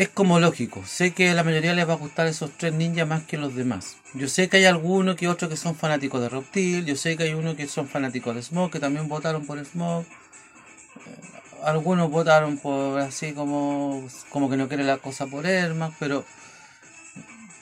Es 0.00 0.08
como 0.08 0.40
lógico, 0.40 0.82
sé 0.86 1.12
que 1.12 1.28
a 1.28 1.34
la 1.34 1.44
mayoría 1.44 1.74
les 1.74 1.86
va 1.86 1.92
a 1.92 1.96
gustar 1.96 2.26
esos 2.26 2.50
tres 2.56 2.72
ninjas 2.72 3.06
más 3.06 3.24
que 3.24 3.36
los 3.36 3.54
demás. 3.54 3.98
Yo 4.14 4.28
sé 4.28 4.48
que 4.48 4.56
hay 4.56 4.64
algunos 4.64 5.14
que 5.14 5.28
otros 5.28 5.50
que 5.50 5.58
son 5.58 5.76
fanáticos 5.76 6.22
de 6.22 6.30
Reptil, 6.30 6.86
yo 6.86 6.96
sé 6.96 7.18
que 7.18 7.24
hay 7.24 7.34
unos 7.34 7.54
que 7.54 7.68
son 7.68 7.86
fanáticos 7.86 8.34
de 8.34 8.42
Smoke, 8.42 8.72
que 8.72 8.80
también 8.80 9.08
votaron 9.08 9.44
por 9.44 9.62
Smoke. 9.62 10.06
Eh, 10.06 11.60
Algunos 11.64 12.10
votaron 12.10 12.56
por 12.56 12.98
así 12.98 13.34
como, 13.34 14.08
como 14.30 14.48
que 14.48 14.56
no 14.56 14.68
quiere 14.68 14.84
la 14.84 14.96
cosa 14.96 15.26
por 15.26 15.44
Ermac, 15.44 15.92
pero 15.98 16.24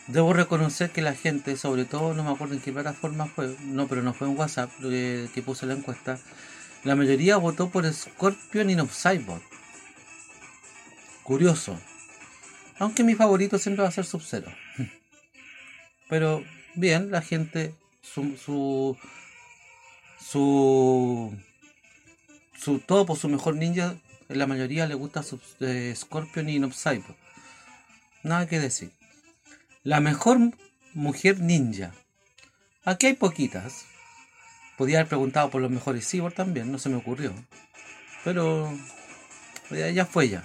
debo 0.06 0.32
reconocer 0.32 0.90
que 0.90 1.02
la 1.02 1.14
gente, 1.14 1.56
sobre 1.56 1.86
todo, 1.86 2.14
no 2.14 2.22
me 2.22 2.30
acuerdo 2.30 2.54
en 2.54 2.60
qué 2.60 2.72
plataforma 2.72 3.26
fue, 3.26 3.56
no, 3.64 3.88
pero 3.88 4.04
no 4.04 4.14
fue 4.14 4.28
en 4.28 4.38
WhatsApp 4.38 4.70
que, 4.80 5.28
que 5.34 5.42
puse 5.42 5.66
la 5.66 5.74
encuesta, 5.74 6.20
la 6.84 6.94
mayoría 6.94 7.36
votó 7.36 7.68
por 7.68 7.92
Scorpion 7.92 8.70
y 8.70 8.76
no 8.76 8.86
Cybot. 8.86 9.42
Curioso. 11.24 11.76
Aunque 12.78 13.04
mi 13.04 13.14
favorito 13.14 13.58
siempre 13.58 13.82
va 13.82 13.88
a 13.88 13.92
ser 13.92 14.04
Sub-Zero. 14.04 14.52
Pero 16.08 16.44
bien, 16.74 17.10
la 17.10 17.22
gente, 17.22 17.74
su, 18.02 18.36
su, 18.36 18.96
su, 20.20 21.36
su 22.56 22.78
top 22.80 23.10
o 23.10 23.16
su 23.16 23.28
mejor 23.28 23.56
ninja, 23.56 23.96
la 24.28 24.46
mayoría 24.46 24.86
le 24.86 24.94
gusta 24.94 25.24
eh, 25.60 25.92
Scorpion 25.96 26.48
y 26.48 26.58
Nob 26.58 26.72
Saibot. 26.72 27.16
Nada 28.22 28.46
que 28.46 28.60
decir. 28.60 28.90
La 29.82 30.00
mejor 30.00 30.38
mujer 30.94 31.40
ninja. 31.40 31.92
Aquí 32.84 33.06
hay 33.06 33.14
poquitas. 33.14 33.86
Podía 34.76 34.98
haber 34.98 35.08
preguntado 35.08 35.50
por 35.50 35.60
los 35.60 35.70
mejores 35.70 36.08
cyborg 36.08 36.34
también, 36.34 36.70
no 36.70 36.78
se 36.78 36.88
me 36.88 36.96
ocurrió. 36.96 37.34
Pero 38.24 38.72
ya, 39.70 40.06
fue 40.06 40.28
ya. 40.28 40.44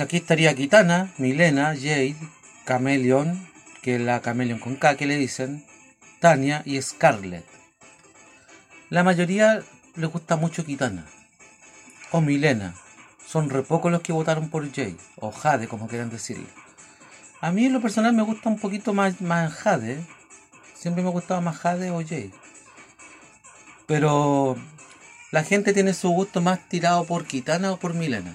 Aquí 0.00 0.16
estaría 0.16 0.54
Kitana, 0.54 1.12
Milena, 1.18 1.74
Jade, 1.74 2.16
Cameleon, 2.64 3.48
que 3.82 3.96
es 3.96 4.00
la 4.00 4.20
Cameleon 4.22 4.58
con 4.58 4.76
K 4.76 4.96
que 4.96 5.06
le 5.06 5.16
dicen, 5.16 5.64
Tania 6.20 6.62
y 6.64 6.80
Scarlet. 6.80 7.44
La 8.90 9.02
mayoría 9.04 9.62
le 9.96 10.06
gusta 10.06 10.36
mucho 10.36 10.64
Kitana 10.64 11.04
o 12.12 12.20
Milena. 12.20 12.74
Son 13.26 13.50
re 13.50 13.62
pocos 13.62 13.90
los 13.90 14.02
que 14.02 14.12
votaron 14.12 14.50
por 14.50 14.66
Jade, 14.70 14.96
o 15.16 15.32
Jade, 15.32 15.66
como 15.66 15.88
quieran 15.88 16.10
decirle. 16.10 16.46
A 17.40 17.50
mí 17.50 17.66
en 17.66 17.72
lo 17.72 17.80
personal 17.80 18.12
me 18.12 18.22
gusta 18.22 18.48
un 18.48 18.58
poquito 18.58 18.92
más, 18.92 19.20
más 19.20 19.52
Jade. 19.54 20.04
Siempre 20.74 21.02
me 21.02 21.10
gustaba 21.10 21.40
más 21.40 21.56
Jade 21.56 21.90
o 21.90 22.02
Jade. 22.02 22.30
Pero 23.86 24.56
la 25.30 25.42
gente 25.42 25.72
tiene 25.72 25.94
su 25.94 26.10
gusto 26.10 26.40
más 26.40 26.68
tirado 26.68 27.04
por 27.04 27.26
Kitana 27.26 27.72
o 27.72 27.78
por 27.78 27.94
Milena. 27.94 28.34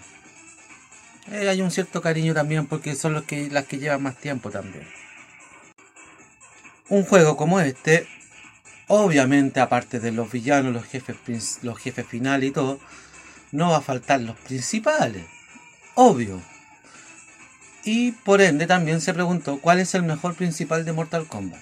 Eh, 1.31 1.49
hay 1.49 1.61
un 1.61 1.71
cierto 1.71 2.01
cariño 2.01 2.33
también 2.33 2.67
porque 2.67 2.95
son 2.95 3.13
los 3.13 3.23
que, 3.23 3.49
las 3.49 3.65
que 3.65 3.79
llevan 3.79 4.03
más 4.03 4.15
tiempo 4.17 4.49
también. 4.49 4.87
Un 6.89 7.03
juego 7.03 7.35
como 7.35 7.59
este, 7.59 8.07
obviamente 8.87 9.59
aparte 9.59 9.99
de 9.99 10.11
los 10.11 10.31
villanos, 10.31 10.73
los 10.73 10.85
jefes, 10.85 11.59
los 11.63 11.77
jefes 11.79 12.05
finales 12.07 12.49
y 12.49 12.53
todo, 12.53 12.79
no 13.51 13.71
va 13.71 13.77
a 13.77 13.81
faltar 13.81 14.21
los 14.21 14.37
principales. 14.37 15.25
Obvio. 15.95 16.41
Y 17.83 18.11
por 18.11 18.41
ende 18.41 18.67
también 18.67 18.99
se 19.01 19.13
preguntó 19.13 19.59
cuál 19.59 19.79
es 19.79 19.95
el 19.95 20.03
mejor 20.03 20.35
principal 20.35 20.83
de 20.83 20.93
Mortal 20.93 21.25
Kombat. 21.25 21.61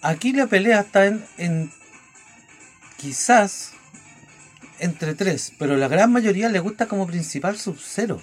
Aquí 0.00 0.32
la 0.32 0.46
pelea 0.46 0.80
está 0.80 1.06
en, 1.06 1.70
quizás 2.96 3.73
entre 4.84 5.14
tres, 5.14 5.52
pero 5.58 5.76
la 5.76 5.88
gran 5.88 6.12
mayoría 6.12 6.50
le 6.50 6.60
gusta 6.60 6.86
como 6.86 7.06
principal 7.06 7.58
Sub-Zero. 7.58 8.20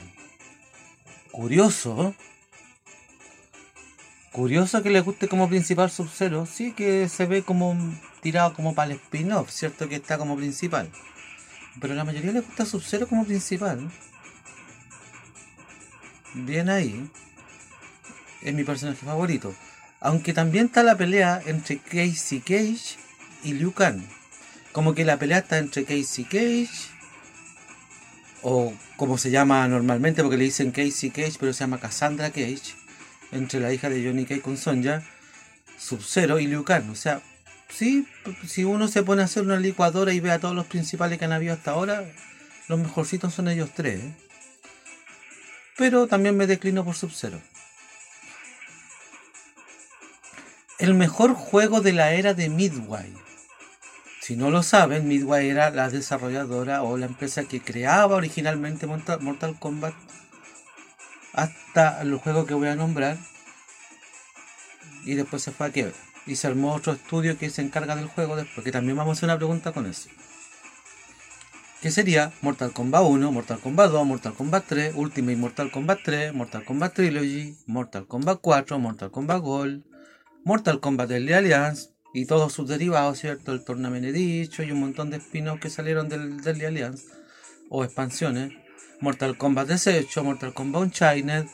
Curioso. 1.31 2.13
Curioso 4.31 4.83
que 4.83 4.91
le 4.91 5.01
guste 5.01 5.27
como 5.27 5.49
principal 5.49 5.89
Sub-Zero. 5.89 6.45
Sí 6.45 6.73
que 6.73 7.09
se 7.09 7.25
ve 7.25 7.41
como 7.41 7.75
tirado 8.21 8.53
como 8.53 8.75
para 8.75 8.91
el 8.91 8.97
spin-off, 8.97 9.49
¿cierto? 9.49 9.89
Que 9.89 9.95
está 9.95 10.17
como 10.19 10.37
principal. 10.37 10.89
Pero 11.79 11.95
la 11.95 12.03
mayoría 12.03 12.31
le 12.31 12.41
gusta 12.41 12.65
Sub-Zero 12.65 13.07
como 13.07 13.25
principal. 13.25 13.89
Bien 16.35 16.69
ahí. 16.69 17.09
Es 18.43 18.53
mi 18.53 18.63
personaje 18.63 19.03
favorito. 19.03 19.55
Aunque 19.99 20.33
también 20.33 20.67
está 20.67 20.83
la 20.83 20.95
pelea 20.95 21.41
entre 21.45 21.79
Casey 21.79 22.39
Cage 22.39 22.97
y 23.43 23.53
Liu 23.53 23.73
Kang. 23.73 24.20
Como 24.71 24.95
que 24.95 25.05
la 25.05 25.17
pelea 25.17 25.39
está 25.39 25.57
entre 25.57 25.83
Casey 25.83 26.25
Cage. 26.25 26.69
O 28.41 28.73
como 28.97 29.17
se 29.17 29.31
llama 29.31 29.67
normalmente, 29.67 30.21
porque 30.23 30.37
le 30.37 30.45
dicen 30.45 30.71
Casey 30.71 31.11
Cage, 31.11 31.37
pero 31.39 31.53
se 31.53 31.59
llama 31.59 31.79
Cassandra 31.79 32.31
Cage. 32.31 32.75
Entre 33.31 33.59
la 33.59 33.71
hija 33.73 33.89
de 33.89 34.03
Johnny 34.03 34.25
Cage 34.25 34.41
con 34.41 34.57
Sonja. 34.57 35.03
Sub-Zero 35.77 36.39
y 36.39 36.47
Liu 36.47 36.63
Kang. 36.63 36.89
O 36.91 36.95
sea, 36.95 37.21
sí, 37.69 38.07
si 38.47 38.63
uno 38.63 38.87
se 38.87 39.03
pone 39.03 39.21
a 39.21 39.25
hacer 39.25 39.43
una 39.43 39.57
licuadora 39.57 40.13
y 40.13 40.19
ve 40.19 40.31
a 40.31 40.39
todos 40.39 40.55
los 40.55 40.67
principales 40.67 41.17
que 41.17 41.25
han 41.25 41.31
habido 41.31 41.53
hasta 41.53 41.71
ahora, 41.71 42.05
los 42.67 42.79
mejorcitos 42.79 43.33
son 43.33 43.47
ellos 43.47 43.71
tres. 43.75 43.99
¿eh? 43.99 44.13
pero 45.81 46.05
también 46.05 46.37
me 46.37 46.45
declino 46.45 46.85
por 46.85 46.95
Sub-Zero. 46.95 47.41
El 50.77 50.93
mejor 50.93 51.33
juego 51.33 51.81
de 51.81 51.91
la 51.91 52.13
era 52.13 52.35
de 52.35 52.49
Midway. 52.49 53.11
Si 54.21 54.35
no 54.35 54.51
lo 54.51 54.61
saben, 54.61 55.07
Midway 55.07 55.49
era 55.49 55.71
la 55.71 55.89
desarrolladora 55.89 56.83
o 56.83 56.95
la 56.95 57.07
empresa 57.07 57.45
que 57.45 57.59
creaba 57.59 58.15
originalmente 58.15 58.85
Mortal 58.85 59.57
Kombat. 59.59 59.95
Hasta 61.33 62.01
el 62.03 62.15
juego 62.17 62.45
que 62.45 62.53
voy 62.53 62.67
a 62.67 62.75
nombrar. 62.75 63.17
Y 65.05 65.15
después 65.15 65.41
se 65.41 65.51
fue 65.51 65.65
a 65.65 65.71
quiebra 65.71 65.95
y 66.27 66.35
se 66.35 66.45
armó 66.45 66.73
otro 66.73 66.93
estudio 66.93 67.39
que 67.39 67.49
se 67.49 67.63
encarga 67.63 67.95
del 67.95 68.05
juego 68.05 68.35
después 68.35 68.63
que 68.63 68.71
también 68.71 68.95
vamos 68.95 69.11
a 69.11 69.17
hacer 69.17 69.27
una 69.27 69.37
pregunta 69.37 69.71
con 69.71 69.87
eso. 69.87 70.09
Que 71.81 71.89
sería 71.89 72.31
Mortal 72.41 72.73
Kombat 72.73 73.01
1, 73.03 73.31
Mortal 73.31 73.59
Kombat 73.59 73.89
2, 73.89 74.05
Mortal 74.05 74.33
Kombat 74.35 74.65
3, 74.67 74.93
Ultimate 74.95 75.35
Mortal 75.35 75.71
Kombat 75.71 75.99
3, 76.03 76.33
Mortal 76.33 76.63
Kombat 76.63 76.93
Trilogy, 76.93 77.57
Mortal 77.65 78.05
Kombat 78.05 78.37
4, 78.39 78.77
Mortal 78.77 79.09
Kombat 79.09 79.41
Gold, 79.41 79.83
Mortal 80.43 80.79
Kombat 80.79 81.09
Early 81.09 81.33
Alliance 81.33 81.89
y 82.13 82.25
todos 82.25 82.53
sus 82.53 82.67
derivados, 82.67 83.19
¿cierto? 83.19 83.51
El 83.51 83.63
Tournament 83.63 84.05
Edition 84.05 84.67
y 84.67 84.71
un 84.71 84.81
montón 84.81 85.09
de 85.09 85.17
spin-offs 85.17 85.61
que 85.61 85.69
salieron 85.69 86.09
del 86.09 86.39
Early 86.45 86.65
Alliance 86.65 87.05
o 87.69 87.83
expansiones. 87.83 88.53
Mortal 88.99 89.35
Kombat 89.37 89.67
18, 89.67 90.23
Mortal 90.23 90.53
Kombat 90.53 90.83
Unchained, 90.83 91.47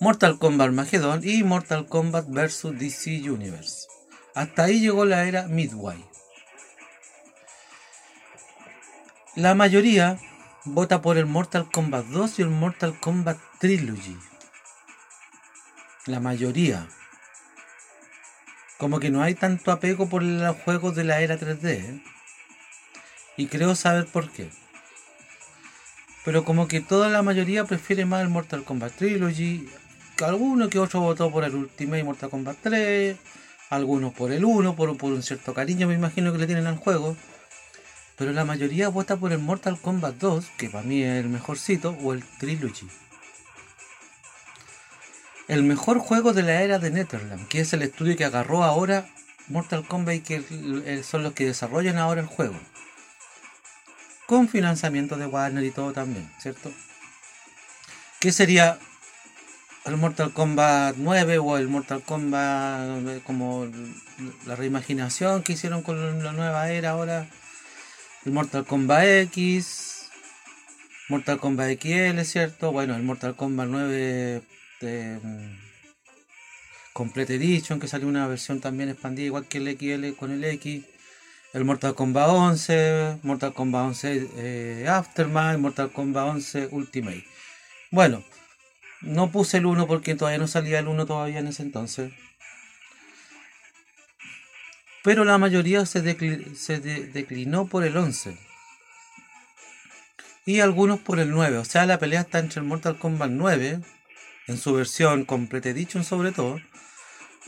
Mortal 0.00 0.38
Kombat 0.38 0.66
Armageddon 0.66 1.20
y 1.22 1.44
Mortal 1.44 1.86
Kombat 1.86 2.26
vs 2.28 2.76
DC 2.76 3.30
Universe. 3.30 3.86
Hasta 4.34 4.64
ahí 4.64 4.80
llegó 4.80 5.04
la 5.04 5.24
era 5.24 5.46
Midway. 5.46 6.04
La 9.36 9.54
mayoría 9.54 10.18
vota 10.64 11.00
por 11.02 11.18
el 11.18 11.26
Mortal 11.26 11.70
Kombat 11.70 12.06
2 12.06 12.38
y 12.40 12.42
el 12.42 12.48
Mortal 12.48 12.98
Kombat 12.98 13.38
Trilogy. 13.60 14.16
La 16.06 16.18
mayoría. 16.18 16.88
Como 18.80 18.98
que 18.98 19.10
no 19.10 19.22
hay 19.22 19.34
tanto 19.34 19.70
apego 19.70 20.08
por 20.08 20.24
los 20.24 20.56
juegos 20.56 20.96
de 20.96 21.04
la 21.04 21.20
era 21.20 21.38
3D. 21.38 21.64
¿eh? 21.64 22.02
Y 23.36 23.46
creo 23.46 23.76
saber 23.76 24.06
por 24.06 24.28
qué. 24.30 24.48
Pero 26.24 26.44
como 26.44 26.66
que 26.66 26.80
toda 26.80 27.08
la 27.08 27.22
mayoría 27.22 27.64
prefiere 27.64 28.04
más 28.04 28.22
el 28.22 28.28
Mortal 28.28 28.64
Kombat 28.64 28.94
Trilogy. 28.96 29.68
Alguno 30.24 30.68
que 30.68 30.80
otro 30.80 31.00
votó 31.00 31.30
por 31.30 31.44
el 31.44 31.54
Ultimate 31.54 32.02
Mortal 32.02 32.30
Kombat 32.30 32.56
3. 32.62 33.16
Algunos 33.70 34.12
por 34.12 34.32
el 34.32 34.44
1, 34.44 34.74
por, 34.74 34.96
por 34.96 35.12
un 35.12 35.22
cierto 35.22 35.54
cariño 35.54 35.86
me 35.86 35.94
imagino 35.94 36.32
que 36.32 36.38
le 36.38 36.46
tienen 36.46 36.66
al 36.66 36.76
juego 36.76 37.16
pero 38.20 38.34
la 38.34 38.44
mayoría 38.44 38.90
vota 38.90 39.16
por 39.16 39.32
el 39.32 39.38
Mortal 39.38 39.80
Kombat 39.80 40.16
2, 40.16 40.44
que 40.58 40.68
para 40.68 40.84
mí 40.84 41.02
es 41.02 41.24
el 41.24 41.30
mejorcito, 41.30 41.96
o 42.02 42.12
el 42.12 42.22
Trilogy. 42.38 42.86
El 45.50 45.64
mejor 45.64 45.98
juego 45.98 46.32
de 46.32 46.44
la 46.44 46.62
era 46.62 46.78
de 46.78 46.92
Netherland, 46.92 47.48
que 47.48 47.60
es 47.60 47.72
el 47.72 47.82
estudio 47.82 48.16
que 48.16 48.24
agarró 48.24 48.62
ahora 48.62 49.08
Mortal 49.48 49.84
Kombat 49.84 50.14
y 50.14 50.20
que 50.20 51.02
son 51.02 51.24
los 51.24 51.32
que 51.32 51.44
desarrollan 51.44 51.98
ahora 51.98 52.20
el 52.20 52.28
juego. 52.28 52.54
Con 54.26 54.48
financiamiento 54.48 55.16
de 55.16 55.26
Warner 55.26 55.64
y 55.64 55.72
todo 55.72 55.92
también, 55.92 56.30
¿cierto? 56.38 56.70
¿Qué 58.20 58.30
sería 58.30 58.78
el 59.86 59.96
Mortal 59.96 60.32
Kombat 60.32 60.94
9 60.98 61.38
o 61.38 61.58
el 61.58 61.66
Mortal 61.66 62.00
Kombat 62.04 63.08
eh, 63.08 63.20
como 63.26 63.66
la 64.46 64.54
reimaginación 64.54 65.42
que 65.42 65.54
hicieron 65.54 65.82
con 65.82 66.22
la 66.22 66.30
nueva 66.30 66.70
era 66.70 66.90
ahora? 66.90 67.26
el 68.24 68.30
Mortal 68.30 68.64
Kombat 68.64 69.04
X, 69.04 70.10
Mortal 71.08 71.40
Kombat 71.40 71.70
XL, 71.82 72.20
¿cierto? 72.20 72.70
Bueno, 72.70 72.94
el 72.94 73.02
Mortal 73.02 73.34
Kombat 73.34 73.66
9 73.66 74.42
de, 74.80 75.18
mm, 75.22 75.58
Complete 76.92 77.36
Edition, 77.36 77.80
que 77.80 77.88
salió 77.88 78.08
una 78.08 78.26
versión 78.26 78.60
también 78.60 78.88
expandida, 78.88 79.26
igual 79.26 79.46
que 79.46 79.58
el 79.58 79.68
XL 79.68 80.16
con 80.16 80.32
el 80.32 80.44
X. 80.44 80.84
El 81.52 81.64
Mortal 81.64 81.94
Kombat 81.94 82.28
11, 82.28 83.18
Mortal 83.22 83.52
Kombat 83.52 83.86
11 83.86 84.28
eh, 84.36 84.86
Aftermath, 84.88 85.58
Mortal 85.58 85.90
Kombat 85.90 86.28
11 86.28 86.68
Ultimate. 86.70 87.24
Bueno, 87.90 88.22
no 89.00 89.32
puse 89.32 89.58
el 89.58 89.66
1 89.66 89.86
porque 89.88 90.14
todavía 90.14 90.38
no 90.38 90.46
salía 90.46 90.78
el 90.78 90.86
1 90.86 91.06
todavía 91.06 91.40
en 91.40 91.48
ese 91.48 91.62
entonces 91.64 92.12
pero 95.02 95.24
la 95.24 95.38
mayoría 95.38 95.86
se, 95.86 96.02
declinó 96.02 97.66
por 97.66 97.84
el 97.84 97.96
11 97.96 98.36
y 100.44 100.60
algunos 100.60 101.00
por 101.00 101.20
el 101.20 101.30
9. 101.30 101.58
O 101.58 101.64
sea, 101.64 101.86
la 101.86 101.98
pelea 101.98 102.22
está 102.22 102.38
entre 102.38 102.60
el 102.60 102.66
Mortal 102.66 102.98
Kombat 102.98 103.30
9, 103.30 103.80
en 104.50 104.58
su 104.58 104.74
versión 104.74 105.24
Complete 105.24 105.70
Edition 105.70 106.04
sobre 106.04 106.32
todo, 106.32 106.60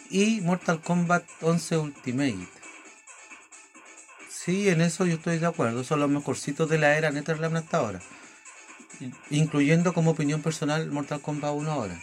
y 0.09 0.41
Mortal 0.41 0.81
Kombat 0.81 1.25
11 1.41 1.79
Ultimate. 1.79 2.49
Sí, 4.31 4.69
en 4.69 4.81
eso 4.81 5.05
yo 5.07 5.15
estoy 5.15 5.39
de 5.39 5.47
acuerdo. 5.47 5.85
Son 5.85 6.01
los 6.01 6.11
mejorcitos 6.11 6.69
de 6.69 6.79
la 6.79 6.97
era 6.97 7.11
Netherland 7.11 7.57
hasta 7.57 7.79
ahora. 7.79 8.01
Incluyendo 9.31 9.95
como 9.95 10.13
opinión 10.13 10.43
personal 10.43 10.91
Mortal 10.91 11.21
Kombat 11.21 11.53
1 11.55 11.71
ahora. 11.71 11.99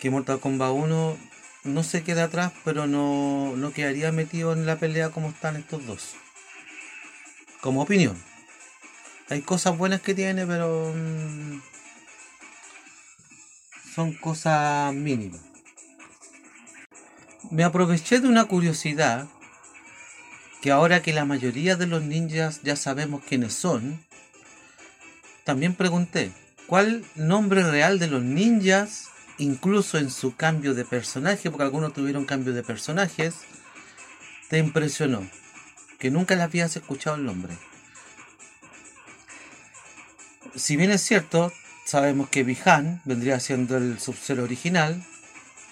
Que 0.00 0.10
Mortal 0.10 0.40
Kombat 0.40 0.72
1 0.72 1.16
no 1.64 1.82
se 1.82 2.02
queda 2.02 2.24
atrás, 2.24 2.52
pero 2.64 2.86
no, 2.86 3.54
no 3.56 3.72
quedaría 3.72 4.10
metido 4.10 4.52
en 4.52 4.66
la 4.66 4.76
pelea 4.76 5.10
como 5.10 5.28
están 5.28 5.56
estos 5.56 5.86
dos. 5.86 6.14
Como 7.60 7.82
opinión. 7.82 8.20
Hay 9.28 9.40
cosas 9.42 9.78
buenas 9.78 10.02
que 10.02 10.14
tiene, 10.14 10.46
pero... 10.46 10.92
Mm, 10.94 11.71
son 13.94 14.14
cosas 14.14 14.94
mínimas. 14.94 15.40
Me 17.50 17.64
aproveché 17.64 18.20
de 18.20 18.28
una 18.28 18.46
curiosidad 18.46 19.28
que 20.62 20.70
ahora 20.70 21.02
que 21.02 21.12
la 21.12 21.24
mayoría 21.24 21.76
de 21.76 21.86
los 21.86 22.02
ninjas 22.02 22.62
ya 22.62 22.76
sabemos 22.76 23.22
quiénes 23.24 23.52
son, 23.52 24.02
también 25.44 25.74
pregunté, 25.74 26.32
¿cuál 26.66 27.04
nombre 27.16 27.68
real 27.68 27.98
de 27.98 28.06
los 28.06 28.22
ninjas, 28.22 29.08
incluso 29.38 29.98
en 29.98 30.10
su 30.10 30.36
cambio 30.36 30.72
de 30.72 30.84
personaje, 30.84 31.50
porque 31.50 31.64
algunos 31.64 31.92
tuvieron 31.92 32.24
cambio 32.24 32.54
de 32.54 32.62
personajes, 32.62 33.34
te 34.48 34.58
impresionó? 34.58 35.28
Que 35.98 36.10
nunca 36.10 36.36
le 36.36 36.42
habías 36.42 36.76
escuchado 36.76 37.16
el 37.16 37.24
nombre. 37.24 37.58
Si 40.54 40.76
bien 40.76 40.92
es 40.92 41.02
cierto, 41.02 41.52
sabemos 41.92 42.30
que 42.30 42.42
Bihan 42.42 43.02
vendría 43.04 43.38
siendo 43.38 43.76
el 43.76 44.00
sub 44.00 44.16
original, 44.42 45.04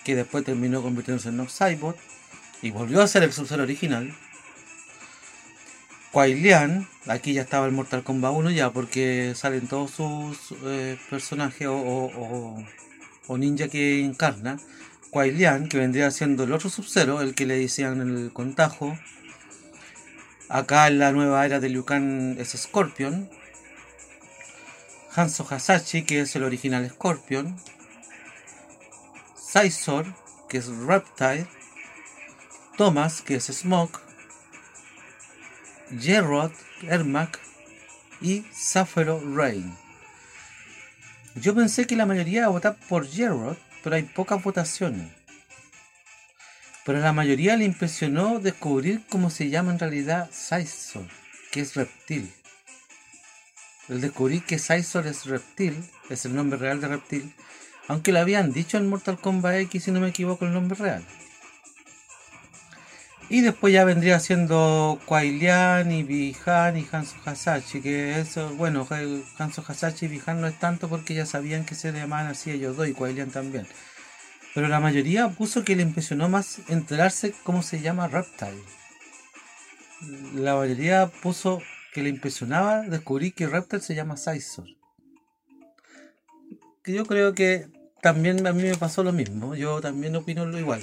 que 0.04 0.14
después 0.14 0.44
terminó 0.44 0.82
convirtiéndose 0.82 1.30
en 1.30 1.38
Nox 1.38 1.58
y 2.60 2.70
volvió 2.70 3.00
a 3.00 3.08
ser 3.08 3.22
el 3.22 3.32
sub 3.32 3.50
original. 3.58 4.14
Quailian, 6.12 6.86
aquí 7.06 7.32
ya 7.32 7.40
estaba 7.40 7.64
el 7.64 7.72
Mortal 7.72 8.02
Kombat 8.02 8.34
1 8.34 8.50
ya, 8.50 8.70
porque 8.70 9.32
salen 9.34 9.66
todos 9.66 9.92
sus 9.92 10.54
eh, 10.66 10.98
personajes 11.08 11.68
o, 11.68 12.64
o, 13.26 13.38
ninja 13.38 13.68
que 13.68 14.04
encarna. 14.04 14.58
Quailian, 15.08 15.70
que 15.70 15.78
vendría 15.78 16.10
siendo 16.10 16.44
el 16.44 16.52
otro 16.52 16.68
Sub-Zero, 16.68 17.22
el 17.22 17.34
que 17.34 17.46
le 17.46 17.56
decían 17.56 17.98
el 18.02 18.30
contajo. 18.34 18.98
Acá 20.50 20.86
en 20.88 20.98
la 20.98 21.12
nueva 21.12 21.46
era 21.46 21.60
de 21.60 21.70
Liu 21.70 21.86
es 22.36 22.50
Scorpion. 22.50 23.30
Hanzo 25.14 25.46
Hasashi, 25.48 26.02
que 26.02 26.20
es 26.20 26.36
el 26.36 26.44
original 26.44 26.88
Scorpion. 26.88 27.56
Sizor, 29.34 30.06
que 30.48 30.58
es 30.58 30.68
Reptile. 30.68 31.46
Thomas, 32.76 33.20
que 33.20 33.36
es 33.36 33.46
Smoke. 33.46 34.00
Gerard 35.98 36.52
Ermac 36.82 37.40
y 38.20 38.44
Zafiro 38.54 39.20
Rain. 39.34 39.76
Yo 41.34 41.54
pensé 41.54 41.86
que 41.86 41.96
la 41.96 42.06
mayoría 42.06 42.38
iba 42.38 42.46
a 42.46 42.50
votar 42.50 42.76
por 42.88 43.06
Gerard, 43.08 43.56
pero 43.82 43.96
hay 43.96 44.04
pocas 44.04 44.42
votaciones. 44.42 45.10
Pero 46.84 46.98
a 46.98 47.02
la 47.02 47.12
mayoría 47.12 47.56
le 47.56 47.64
impresionó 47.64 48.38
descubrir 48.38 49.02
cómo 49.08 49.30
se 49.30 49.50
llama 49.50 49.72
en 49.72 49.80
realidad 49.80 50.30
Sizor, 50.32 51.06
que 51.50 51.60
es 51.60 51.74
reptil. 51.74 52.32
El 53.90 54.00
descubrir 54.00 54.44
que 54.44 54.60
Sizor 54.60 55.08
es 55.08 55.26
reptil, 55.26 55.84
es 56.10 56.24
el 56.24 56.36
nombre 56.36 56.60
real 56.60 56.80
de 56.80 56.86
reptil, 56.86 57.34
aunque 57.88 58.12
lo 58.12 58.20
habían 58.20 58.52
dicho 58.52 58.78
en 58.78 58.88
Mortal 58.88 59.18
Kombat 59.18 59.56
X, 59.62 59.82
si 59.82 59.90
no 59.90 59.98
me 59.98 60.08
equivoco, 60.08 60.44
el 60.44 60.52
nombre 60.52 60.78
real. 60.78 61.04
Y 63.28 63.40
después 63.40 63.72
ya 63.74 63.84
vendría 63.84 64.20
siendo 64.20 65.00
Quailian 65.06 65.90
y 65.90 66.04
Bihan 66.04 66.76
y 66.76 66.86
Hanzo 66.90 67.16
Hasashi, 67.24 67.80
que 67.80 68.20
eso, 68.20 68.54
bueno, 68.54 68.86
Hanzo 69.38 69.64
Hasashi 69.66 70.06
y 70.06 70.08
Bihan 70.08 70.40
no 70.40 70.46
es 70.46 70.58
tanto 70.60 70.88
porque 70.88 71.14
ya 71.14 71.26
sabían 71.26 71.64
que 71.64 71.74
se 71.74 71.90
llamaban 71.90 72.28
así 72.28 72.52
ellos 72.52 72.76
dos 72.76 72.86
y 72.86 72.92
Quailian 72.92 73.30
también. 73.30 73.66
Pero 74.54 74.68
la 74.68 74.78
mayoría 74.78 75.28
puso 75.30 75.64
que 75.64 75.74
le 75.74 75.82
impresionó 75.82 76.28
más 76.28 76.60
enterarse 76.68 77.34
cómo 77.42 77.64
se 77.64 77.80
llama 77.80 78.06
Reptile. 78.06 78.62
La 80.34 80.54
mayoría 80.54 81.08
puso 81.08 81.60
que 81.92 82.02
le 82.02 82.08
impresionaba 82.08 82.82
descubrir 82.82 83.34
que 83.34 83.46
Reptile 83.46 83.82
se 83.82 83.94
llama 83.94 84.16
Sizor. 84.16 84.68
Que 86.82 86.92
yo 86.92 87.04
creo 87.04 87.34
que 87.34 87.68
también 88.00 88.46
a 88.46 88.52
mí 88.52 88.62
me 88.62 88.76
pasó 88.76 89.02
lo 89.02 89.12
mismo. 89.12 89.54
Yo 89.54 89.80
también 89.80 90.16
opino 90.16 90.46
lo 90.46 90.58
igual. 90.58 90.80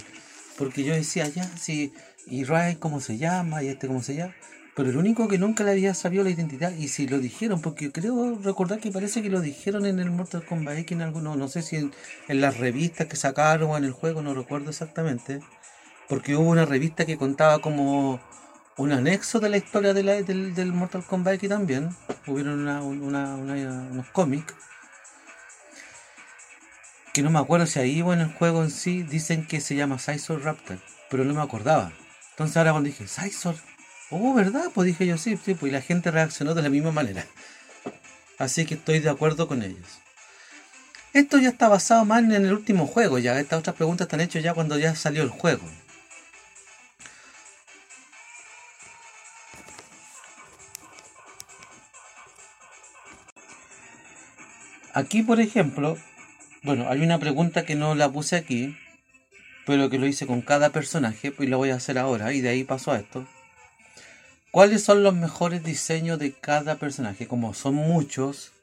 Porque 0.57 0.83
yo 0.83 0.93
decía, 0.93 1.27
ya, 1.27 1.43
si 1.57 1.93
y 2.29 2.43
Ryan 2.43 2.75
cómo 2.75 2.99
se 2.99 3.17
llama 3.17 3.63
y 3.63 3.69
este 3.69 3.87
cómo 3.87 4.01
se 4.01 4.15
llama. 4.15 4.33
Pero 4.75 4.91
el 4.91 4.97
único 4.97 5.27
que 5.27 5.39
nunca 5.39 5.63
le 5.63 5.71
había 5.71 5.95
sabido 5.95 6.23
la 6.23 6.29
identidad, 6.29 6.71
y 6.71 6.89
si 6.89 7.07
lo 7.07 7.17
dijeron, 7.17 7.61
porque 7.61 7.91
creo 7.91 8.37
recordar 8.43 8.79
que 8.79 8.91
parece 8.91 9.23
que 9.23 9.29
lo 9.29 9.41
dijeron 9.41 9.87
en 9.87 9.97
el 9.97 10.11
Mortal 10.11 10.45
Kombat 10.45 10.77
X 10.77 10.91
en 10.91 11.01
alguno, 11.01 11.35
no 11.35 11.47
sé 11.47 11.63
si 11.63 11.77
en, 11.77 11.91
las 12.27 12.57
revistas 12.57 13.07
que 13.07 13.15
sacaron 13.15 13.71
o 13.71 13.77
en 13.77 13.85
el 13.85 13.91
juego, 13.91 14.21
no 14.21 14.35
recuerdo 14.35 14.69
exactamente. 14.69 15.39
Porque 16.07 16.35
hubo 16.35 16.51
una 16.51 16.65
revista 16.65 17.07
que 17.07 17.17
contaba 17.17 17.59
como 17.59 18.21
un 18.77 18.91
anexo 18.91 19.39
de 19.39 19.49
la 19.49 19.57
historia 19.57 19.93
de 19.93 20.03
la, 20.03 20.21
del, 20.21 20.71
Mortal 20.71 21.03
Kombat 21.03 21.35
X 21.35 21.49
también. 21.49 21.89
Hubieron 22.27 22.67
unos 22.67 24.07
cómics. 24.11 24.53
Que 27.13 27.23
no 27.23 27.31
me 27.31 27.39
acuerdo 27.39 27.65
si 27.65 27.79
ahí 27.79 28.01
o 28.03 28.13
en 28.13 28.21
el 28.21 28.33
juego 28.33 28.63
en 28.63 28.69
sí 28.69 29.01
dicen 29.01 29.47
que 29.47 29.59
se 29.59 29.75
llama 29.75 29.97
Sizor 29.97 30.43
Raptor, 30.43 30.77
pero 31.09 31.25
no 31.25 31.33
me 31.33 31.41
acordaba. 31.41 31.91
Entonces 32.31 32.57
ahora 32.57 32.71
cuando 32.71 32.87
dije, 32.87 33.07
Sizor, 33.07 33.55
oh, 34.11 34.35
¿verdad? 34.35 34.65
Pues 34.73 34.85
dije 34.85 35.07
yo 35.07 35.17
sí, 35.17 35.35
sí, 35.43 35.55
pues 35.55 35.71
y 35.71 35.73
la 35.73 35.81
gente 35.81 36.11
reaccionó 36.11 36.53
de 36.53 36.61
la 36.61 36.69
misma 36.69 36.91
manera. 36.91 37.25
Así 38.37 38.65
que 38.65 38.75
estoy 38.75 38.99
de 38.99 39.09
acuerdo 39.09 39.47
con 39.47 39.63
ellos. 39.63 39.99
Esto 41.13 41.39
ya 41.39 41.49
está 41.49 41.67
basado 41.67 42.05
más 42.05 42.19
en 42.23 42.31
el 42.31 42.53
último 42.53 42.85
juego, 42.85 43.17
ya. 43.17 43.39
Estas 43.39 43.59
otras 43.59 43.75
preguntas 43.75 44.05
están 44.05 44.21
hechas 44.21 44.43
ya 44.43 44.53
cuando 44.53 44.77
ya 44.77 44.93
salió 44.93 45.23
el 45.23 45.29
juego. 45.29 45.63
Aquí, 54.97 55.21
por 55.21 55.39
ejemplo, 55.39 55.95
bueno, 56.63 56.89
hay 56.89 57.03
una 57.03 57.19
pregunta 57.19 57.65
que 57.65 57.75
no 57.75 57.93
la 57.93 58.11
puse 58.11 58.35
aquí, 58.35 58.75
pero 59.67 59.91
que 59.91 59.99
lo 59.99 60.07
hice 60.07 60.25
con 60.25 60.41
cada 60.41 60.71
personaje 60.71 61.31
y 61.37 61.45
lo 61.45 61.59
voy 61.59 61.69
a 61.69 61.75
hacer 61.75 61.99
ahora 61.99 62.33
y 62.33 62.41
de 62.41 62.49
ahí 62.49 62.63
paso 62.63 62.91
a 62.91 62.97
esto. 62.97 63.27
¿Cuáles 64.49 64.83
son 64.83 65.03
los 65.03 65.13
mejores 65.13 65.63
diseños 65.63 66.17
de 66.17 66.31
cada 66.31 66.77
personaje? 66.77 67.27
Como 67.27 67.53
son 67.53 67.75
muchos, 67.75 68.53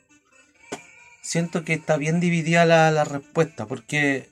siento 1.23 1.65
que 1.65 1.75
está 1.75 1.99
bien 1.99 2.19
dividida 2.19 2.65
la, 2.65 3.05
respuesta 3.05 3.67
porque 3.67 4.29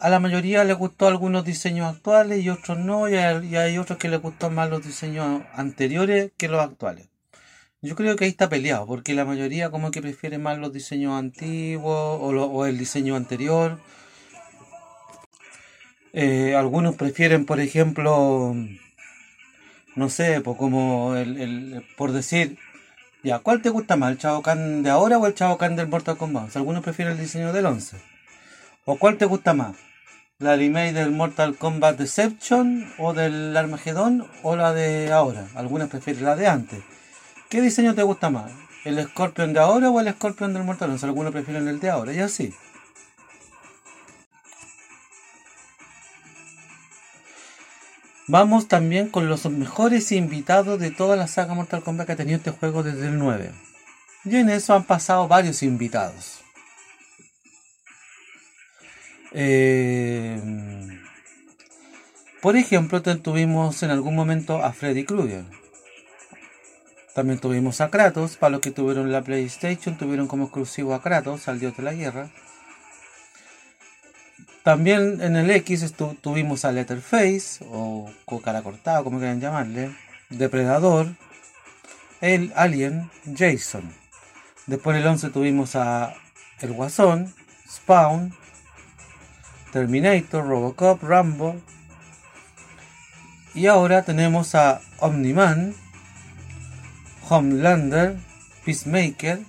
a 0.00 0.08
la 0.08 0.18
mayoría 0.18 0.64
le 0.64 0.72
gustó 0.72 1.08
algunos 1.08 1.44
diseños 1.44 1.94
actuales 1.94 2.42
y 2.42 2.48
otros 2.48 2.78
no, 2.78 3.06
y 3.06 3.16
hay, 3.16 3.76
otros 3.76 3.98
que 3.98 4.08
les 4.08 4.22
gustan 4.22 4.54
más 4.54 4.70
los 4.70 4.82
diseños 4.82 5.42
anteriores 5.52 6.32
que 6.38 6.48
los 6.48 6.62
actuales. 6.62 7.06
Yo 7.86 7.94
creo 7.94 8.16
que 8.16 8.24
ahí 8.24 8.30
está 8.30 8.48
peleado, 8.48 8.84
porque 8.84 9.14
la 9.14 9.24
mayoría 9.24 9.70
como 9.70 9.92
que 9.92 10.02
prefiere 10.02 10.38
más 10.38 10.58
los 10.58 10.72
diseños 10.72 11.12
antiguos 11.16 11.84
o, 12.20 12.26
o 12.26 12.66
el 12.66 12.78
diseño 12.78 13.14
anterior. 13.14 13.78
Eh, 16.12 16.56
algunos 16.56 16.96
prefieren, 16.96 17.46
por 17.46 17.60
ejemplo, 17.60 18.56
no 19.94 20.08
sé, 20.08 20.40
pues 20.40 20.56
como 20.56 21.14
el, 21.14 21.84
por 21.96 22.10
decir, 22.10 22.58
ya, 23.22 23.38
¿cuál 23.38 23.62
te 23.62 23.68
gusta 23.68 23.94
más, 23.94 24.10
el 24.10 24.18
Chavo 24.18 24.42
Can 24.42 24.82
de 24.82 24.90
ahora 24.90 25.18
o 25.18 25.26
el 25.26 25.34
Chavo 25.34 25.56
Can 25.56 25.76
del 25.76 25.86
Mortal 25.86 26.16
Kombat? 26.16 26.56
algunos 26.56 26.82
prefieren 26.82 27.14
el 27.14 27.20
diseño 27.20 27.52
del 27.52 27.66
11. 27.66 27.98
¿O 28.84 28.98
cuál 28.98 29.16
te 29.16 29.26
gusta 29.26 29.54
más? 29.54 29.76
¿La 30.40 30.56
remake 30.56 30.92
del 30.92 31.12
Mortal 31.12 31.54
Kombat 31.54 31.98
Deception 31.98 32.92
o 32.98 33.14
del 33.14 33.56
Armageddon 33.56 34.26
o 34.42 34.56
la 34.56 34.72
de 34.72 35.12
ahora? 35.12 35.46
Algunos 35.54 35.88
prefieren 35.88 36.24
la 36.24 36.34
de 36.34 36.48
antes. 36.48 36.95
¿Qué 37.48 37.60
diseño 37.60 37.94
te 37.94 38.02
gusta 38.02 38.28
más? 38.28 38.50
¿El 38.84 39.02
Scorpion 39.04 39.52
de 39.52 39.60
ahora 39.60 39.90
o 39.90 40.00
el 40.00 40.12
Scorpion 40.12 40.52
del 40.52 40.64
Mortal 40.64 40.88
Kombat? 40.88 41.04
Algunos 41.04 41.32
prefieren 41.32 41.68
el 41.68 41.78
de 41.78 41.90
ahora, 41.90 42.12
y 42.12 42.18
así. 42.18 42.52
Vamos 48.28 48.66
también 48.66 49.08
con 49.08 49.28
los 49.28 49.46
mejores 49.46 50.10
invitados 50.10 50.80
de 50.80 50.90
toda 50.90 51.14
la 51.14 51.28
saga 51.28 51.54
Mortal 51.54 51.82
Kombat 51.82 52.06
que 52.06 52.12
ha 52.12 52.16
tenido 52.16 52.38
este 52.38 52.50
juego 52.50 52.82
desde 52.82 53.06
el 53.06 53.18
9. 53.18 53.52
Y 54.24 54.36
en 54.36 54.50
eso 54.50 54.74
han 54.74 54.82
pasado 54.82 55.28
varios 55.28 55.62
invitados. 55.62 56.40
Eh, 59.30 60.40
por 62.42 62.56
ejemplo, 62.56 63.00
tuvimos 63.02 63.82
en 63.84 63.90
algún 63.90 64.16
momento 64.16 64.64
a 64.64 64.72
Freddy 64.72 65.04
Krueger. 65.04 65.44
También 67.16 67.38
tuvimos 67.38 67.80
a 67.80 67.88
Kratos, 67.88 68.36
para 68.36 68.50
los 68.50 68.60
que 68.60 68.70
tuvieron 68.70 69.10
la 69.10 69.22
PlayStation, 69.22 69.96
tuvieron 69.96 70.28
como 70.28 70.44
exclusivo 70.44 70.92
a 70.92 71.00
Kratos, 71.00 71.48
al 71.48 71.58
dios 71.58 71.74
de 71.74 71.82
la 71.82 71.94
guerra. 71.94 72.28
También 74.62 75.22
en 75.22 75.34
el 75.34 75.50
X 75.50 75.94
tuvimos 76.20 76.66
a 76.66 76.72
Letterface, 76.72 77.64
o 77.70 78.12
cara 78.44 78.60
cortada, 78.60 79.02
como 79.02 79.16
quieran 79.16 79.40
llamarle, 79.40 79.96
Depredador, 80.28 81.06
el 82.20 82.52
Alien, 82.54 83.10
Jason. 83.34 83.90
Después 84.66 84.94
en 84.94 85.02
el 85.02 85.08
11 85.08 85.30
tuvimos 85.30 85.74
a 85.74 86.12
El 86.60 86.72
Guasón, 86.74 87.32
Spawn, 87.66 88.34
Terminator, 89.72 90.46
Robocop, 90.46 91.02
Rambo. 91.02 91.56
Y 93.54 93.68
ahora 93.68 94.02
tenemos 94.02 94.54
a 94.54 94.82
Omniman, 94.98 95.74
Homelander, 97.28 98.16
Peacemaker. 98.64 99.40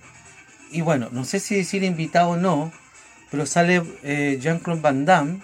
Y 0.72 0.82
bueno, 0.82 1.10
no 1.12 1.24
sé 1.26 1.40
si 1.40 1.56
decir 1.56 1.84
invitado 1.84 2.30
o 2.32 2.38
no, 2.38 2.72
pero 3.32 3.46
sale 3.46 3.82
eh, 4.04 4.38
Jean-Claude 4.42 4.82
Van 4.82 5.06
Damme, 5.06 5.40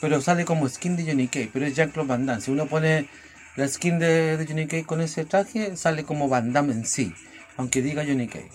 pero 0.00 0.20
sale 0.20 0.44
como 0.44 0.68
skin 0.68 0.96
de 0.96 1.04
Johnny 1.04 1.28
Cage, 1.28 1.50
pero 1.52 1.66
es 1.66 1.74
Jean-Claude 1.74 2.08
Van 2.08 2.26
Damme. 2.26 2.40
Si 2.40 2.50
uno 2.50 2.66
pone 2.66 3.08
la 3.56 3.68
skin 3.68 3.98
de, 3.98 4.36
de 4.36 4.46
Johnny 4.46 4.66
Cage 4.66 4.84
con 4.84 5.00
ese 5.00 5.24
traje, 5.24 5.76
sale 5.76 6.04
como 6.04 6.28
Van 6.28 6.52
Damme 6.52 6.72
en 6.72 6.86
sí, 6.86 7.14
aunque 7.56 7.82
diga 7.82 8.04
Johnny 8.06 8.28
Cage. 8.28 8.50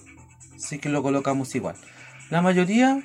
Así 0.56 0.80
que 0.80 0.90
lo 0.90 1.02
colocamos 1.02 1.54
igual. 1.56 1.76
La 2.30 2.42
mayoría 2.42 3.02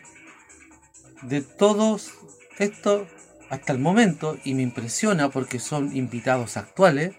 de 1.22 1.40
todos 1.40 2.12
estos 2.58 3.08
hasta 3.50 3.72
el 3.72 3.78
momento, 3.78 4.38
y 4.44 4.54
me 4.54 4.62
impresiona 4.62 5.28
porque 5.30 5.58
son 5.58 5.96
invitados 5.96 6.56
actuales, 6.56 7.14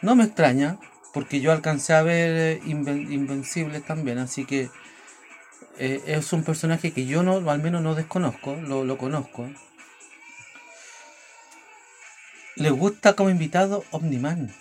no 0.00 0.16
me 0.16 0.24
extraña, 0.24 0.78
porque 1.12 1.40
yo 1.40 1.52
alcancé 1.52 1.94
a 1.94 2.02
ver 2.02 2.58
eh, 2.58 2.60
Invencibles 2.64 3.84
también, 3.84 4.18
así 4.18 4.44
que 4.44 4.70
eh, 5.78 6.02
es 6.06 6.32
un 6.32 6.44
personaje 6.44 6.92
que 6.92 7.06
yo 7.06 7.22
no, 7.22 7.50
al 7.50 7.62
menos 7.62 7.82
no 7.82 7.94
desconozco, 7.94 8.56
lo, 8.56 8.84
lo 8.84 8.98
conozco. 8.98 9.48
Le 12.56 12.70
gusta 12.70 13.14
como 13.14 13.30
invitado 13.30 13.84
Omniman. 13.90 14.54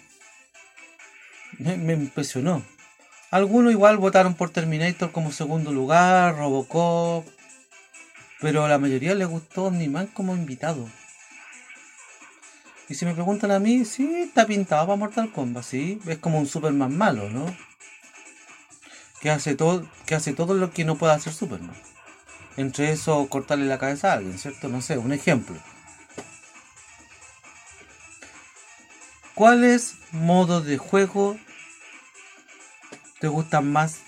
Me, 1.57 1.77
me, 1.77 1.93
impresionó. 1.93 2.63
Algunos 3.29 3.73
igual 3.73 3.97
votaron 3.97 4.33
por 4.33 4.49
Terminator 4.49 5.11
como 5.11 5.31
segundo 5.31 5.71
lugar, 5.71 6.37
Robocop, 6.37 7.25
pero 8.39 8.65
a 8.65 8.69
la 8.69 8.77
mayoría 8.77 9.13
le 9.13 9.25
gustó 9.25 9.65
Omniman 9.65 10.07
como 10.07 10.35
invitado. 10.35 10.87
Y 12.91 12.93
si 12.93 13.05
me 13.05 13.13
preguntan 13.13 13.51
a 13.51 13.59
mí, 13.59 13.85
sí, 13.85 14.13
está 14.15 14.45
pintado 14.45 14.85
para 14.85 14.97
Mortal 14.97 15.31
Kombat, 15.31 15.63
sí. 15.63 16.01
Es 16.07 16.17
como 16.17 16.39
un 16.39 16.45
Superman 16.45 16.97
malo, 16.97 17.29
¿no? 17.29 17.45
Que 19.21 19.31
hace 19.31 19.55
todo, 19.55 19.87
que 20.05 20.13
hace 20.13 20.33
todo 20.33 20.55
lo 20.55 20.73
que 20.73 20.83
no 20.83 20.97
puede 20.97 21.13
hacer 21.13 21.31
Superman. 21.31 21.73
Entre 22.57 22.91
eso, 22.91 23.29
cortarle 23.29 23.65
la 23.65 23.79
cabeza 23.79 24.11
a 24.11 24.15
alguien, 24.15 24.37
¿cierto? 24.37 24.67
No 24.67 24.81
sé, 24.81 24.97
un 24.97 25.13
ejemplo. 25.13 25.55
¿Cuáles 29.35 29.95
modos 30.11 30.65
de 30.65 30.77
juego 30.77 31.37
te 33.21 33.29
gustan 33.29 33.71
más 33.71 33.99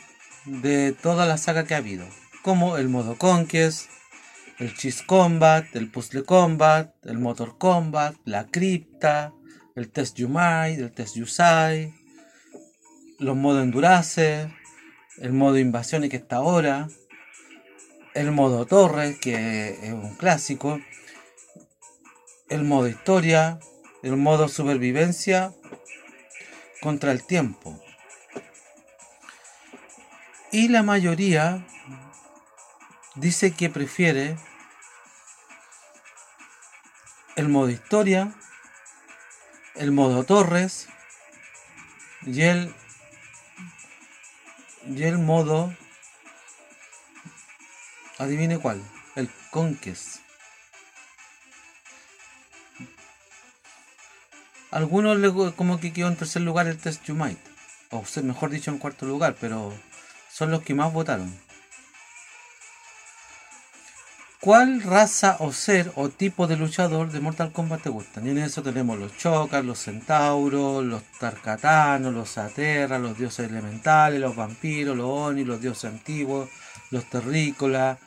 de 0.43 0.91
toda 0.91 1.25
la 1.25 1.37
saga 1.37 1.63
que 1.63 1.75
ha 1.75 1.77
habido? 1.77 2.05
Como 2.41 2.75
el 2.75 2.89
modo 2.89 3.17
Conquest, 3.17 3.89
el 4.59 4.75
Cheese 4.75 5.03
Combat, 5.05 5.65
el 5.75 5.89
Puzzle 5.89 6.23
Combat, 6.23 6.93
el 7.05 7.17
Motor 7.17 7.57
Combat, 7.57 8.15
la 8.25 8.47
cripta, 8.47 9.33
el 9.75 9.89
Test 9.89 10.19
Might, 10.19 10.79
el 10.79 10.91
Test 10.91 11.15
You 11.15 11.25
Sai, 11.25 11.93
los 13.19 13.35
modos 13.35 13.63
Endurance, 13.63 14.49
el 15.17 15.33
modo 15.33 15.57
Invasión 15.57 16.03
y 16.03 16.09
que 16.09 16.17
está 16.17 16.37
ahora, 16.37 16.87
el 18.13 18.31
modo 18.31 18.65
Torre, 18.65 19.17
que 19.19 19.69
es 19.81 19.93
un 19.93 20.15
clásico, 20.15 20.79
el 22.49 22.63
modo 22.63 22.87
Historia, 22.87 23.59
el 24.03 24.17
modo 24.17 24.47
Supervivencia 24.47 25.53
contra 26.81 27.11
el 27.11 27.23
tiempo. 27.23 27.81
Y 30.51 30.67
la 30.67 30.83
mayoría 30.83 31.65
dice 33.15 33.53
que 33.53 33.69
prefiere 33.69 34.37
el 37.35 37.49
modo 37.49 37.69
historia, 37.69 38.33
el 39.75 39.91
modo 39.91 40.23
torres 40.23 40.87
y 42.25 42.41
el, 42.43 42.73
y 44.85 45.03
el 45.03 45.17
modo, 45.17 45.75
adivine 48.17 48.59
cuál, 48.59 48.83
el 49.15 49.29
conquest. 49.51 50.19
Algunos 54.71 55.17
le, 55.19 55.31
como 55.53 55.79
que 55.79 55.93
quedó 55.93 56.07
en 56.07 56.17
tercer 56.17 56.41
lugar 56.41 56.67
el 56.67 56.79
test 56.79 57.03
you 57.03 57.13
might, 57.13 57.37
o 57.91 58.03
mejor 58.23 58.49
dicho 58.49 58.71
en 58.71 58.79
cuarto 58.79 59.05
lugar, 59.05 59.35
pero 59.39 59.71
son 60.31 60.49
los 60.49 60.63
que 60.63 60.73
más 60.73 60.91
votaron. 60.91 61.31
¿Cuál 64.43 64.81
raza 64.81 65.37
o 65.39 65.53
ser 65.53 65.93
o 65.95 66.09
tipo 66.09 66.47
de 66.47 66.57
luchador 66.57 67.09
de 67.09 67.21
Mortal 67.21 67.53
Kombat 67.53 67.83
te 67.83 67.89
gustan? 67.89 68.27
Y 68.27 68.31
en 68.31 68.39
eso 68.39 68.61
tenemos 68.61 68.99
los 68.99 69.15
Chokars, 69.15 69.65
los 69.65 69.79
Centauros, 69.79 70.83
los 70.83 71.01
Tarkatanos, 71.17 72.13
los 72.13 72.37
Aterra, 72.37 72.99
los 72.99 73.17
dioses 73.17 73.49
elementales, 73.49 74.19
los 74.19 74.35
vampiros, 74.35 74.97
los 74.97 75.07
Oni, 75.07 75.45
los 75.45 75.61
dioses 75.61 75.85
antiguos, 75.85 76.49
los 76.91 77.09
terrícolas, 77.09 77.99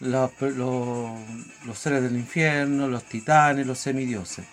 los, 0.00 0.30
los, 0.42 1.78
seres 1.78 2.02
del 2.02 2.16
infierno, 2.16 2.86
los 2.86 3.04
titanes, 3.04 3.66
los 3.66 3.78
semidioses. 3.78 4.44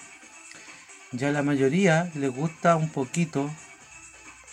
Ya 1.11 1.31
la 1.31 1.43
mayoría 1.43 2.09
les 2.15 2.33
gusta 2.33 2.77
un 2.77 2.87
poquito, 2.87 3.51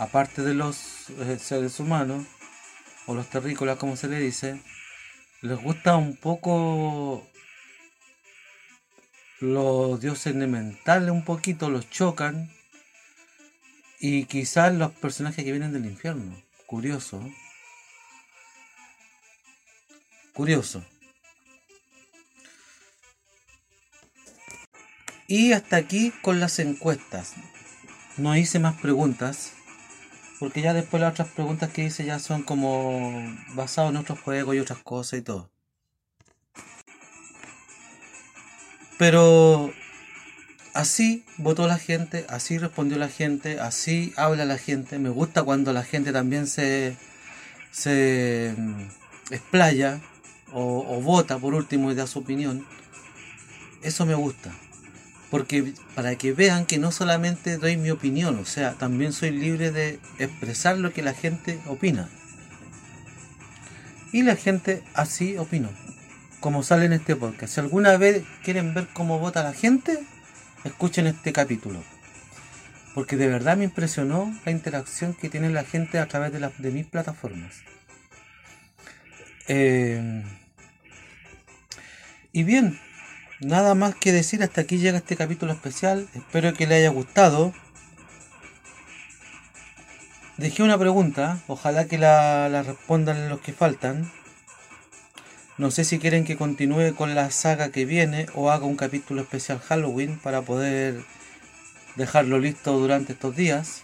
aparte 0.00 0.42
de 0.42 0.54
los 0.54 1.10
eh, 1.10 1.38
seres 1.40 1.78
humanos, 1.78 2.24
o 3.06 3.14
los 3.14 3.30
terrícolas 3.30 3.78
como 3.78 3.94
se 3.94 4.08
le 4.08 4.18
dice, 4.18 4.60
les 5.42 5.60
gusta 5.60 5.96
un 5.96 6.16
poco 6.16 7.26
los 9.40 10.00
dioses 10.00 10.34
elementales, 10.34 11.10
un 11.10 11.24
poquito 11.24 11.70
los 11.70 11.88
chocan. 11.90 12.50
Y 13.98 14.26
quizás 14.26 14.74
los 14.74 14.92
personajes 14.92 15.44
que 15.44 15.52
vienen 15.52 15.72
del 15.72 15.86
infierno. 15.86 16.36
Curioso. 16.66 17.22
Curioso. 20.34 20.84
Y 25.28 25.52
hasta 25.52 25.76
aquí 25.76 26.12
con 26.22 26.40
las 26.40 26.58
encuestas. 26.58 27.32
No 28.16 28.36
hice 28.36 28.58
más 28.58 28.80
preguntas. 28.80 29.55
Porque 30.38 30.60
ya 30.60 30.74
después 30.74 31.00
las 31.00 31.12
otras 31.12 31.28
preguntas 31.28 31.70
que 31.70 31.84
hice 31.84 32.04
ya 32.04 32.18
son 32.18 32.42
como 32.42 33.34
basadas 33.54 33.90
en 33.90 33.96
otros 33.96 34.20
juegos 34.20 34.54
y 34.54 34.58
otras 34.58 34.78
cosas 34.80 35.20
y 35.20 35.22
todo. 35.22 35.50
Pero 38.98 39.72
así 40.74 41.24
votó 41.38 41.66
la 41.66 41.78
gente, 41.78 42.26
así 42.28 42.58
respondió 42.58 42.98
la 42.98 43.08
gente, 43.08 43.60
así 43.60 44.12
habla 44.16 44.44
la 44.44 44.58
gente. 44.58 44.98
Me 44.98 45.08
gusta 45.10 45.42
cuando 45.42 45.72
la 45.72 45.82
gente 45.82 46.12
también 46.12 46.46
se, 46.46 46.96
se 47.70 48.54
mm, 48.56 49.32
explaya 49.32 50.00
o, 50.52 50.84
o 50.88 51.00
vota 51.00 51.38
por 51.38 51.54
último 51.54 51.90
y 51.90 51.94
da 51.94 52.06
su 52.06 52.18
opinión. 52.18 52.66
Eso 53.82 54.04
me 54.06 54.14
gusta 54.14 54.52
porque 55.30 55.72
para 55.94 56.16
que 56.16 56.32
vean 56.32 56.66
que 56.66 56.78
no 56.78 56.92
solamente 56.92 57.58
doy 57.58 57.76
mi 57.76 57.90
opinión, 57.90 58.38
o 58.38 58.44
sea, 58.44 58.74
también 58.74 59.12
soy 59.12 59.30
libre 59.30 59.72
de 59.72 59.98
expresar 60.18 60.78
lo 60.78 60.92
que 60.92 61.02
la 61.02 61.14
gente 61.14 61.60
opina. 61.66 62.08
Y 64.12 64.22
la 64.22 64.36
gente 64.36 64.82
así 64.94 65.36
opinó, 65.36 65.68
como 66.40 66.62
sale 66.62 66.86
en 66.86 66.92
este 66.92 67.16
podcast. 67.16 67.54
Si 67.54 67.60
alguna 67.60 67.96
vez 67.96 68.22
quieren 68.44 68.72
ver 68.72 68.86
cómo 68.92 69.18
vota 69.18 69.42
la 69.42 69.52
gente, 69.52 69.98
escuchen 70.64 71.06
este 71.06 71.32
capítulo. 71.32 71.82
Porque 72.94 73.16
de 73.16 73.26
verdad 73.26 73.56
me 73.56 73.64
impresionó 73.64 74.34
la 74.44 74.52
interacción 74.52 75.12
que 75.12 75.28
tiene 75.28 75.50
la 75.50 75.64
gente 75.64 75.98
a 75.98 76.06
través 76.06 76.32
de, 76.32 76.70
mis 76.70 76.86
plataformas. 76.86 77.56
Eh, 79.48 80.24
y 82.32 82.42
bien, 82.44 82.78
Nada 83.40 83.74
más 83.74 83.94
que 83.94 84.12
decir, 84.12 84.42
hasta 84.42 84.62
aquí 84.62 84.78
llega 84.78 84.96
este 84.98 85.14
capítulo 85.14 85.52
especial. 85.52 86.08
Espero 86.14 86.54
que 86.54 86.66
le 86.66 86.76
haya 86.76 86.88
gustado. 86.88 87.52
Dejé 90.38 90.62
una 90.62 90.78
pregunta, 90.78 91.40
ojalá 91.46 91.86
que 91.86 91.98
la, 91.98 92.48
la 92.48 92.62
respondan 92.62 93.28
los 93.28 93.40
que 93.40 93.52
faltan. 93.52 94.10
No 95.58 95.70
sé 95.70 95.84
si 95.84 95.98
quieren 95.98 96.24
que 96.24 96.36
continúe 96.36 96.94
con 96.94 97.14
la 97.14 97.30
saga 97.30 97.70
que 97.70 97.84
viene 97.84 98.26
o 98.34 98.50
haga 98.50 98.64
un 98.66 98.76
capítulo 98.76 99.22
especial 99.22 99.58
Halloween 99.58 100.18
para 100.18 100.42
poder 100.42 101.02
dejarlo 101.96 102.38
listo 102.38 102.78
durante 102.78 103.12
estos 103.12 103.36
días. 103.36 103.82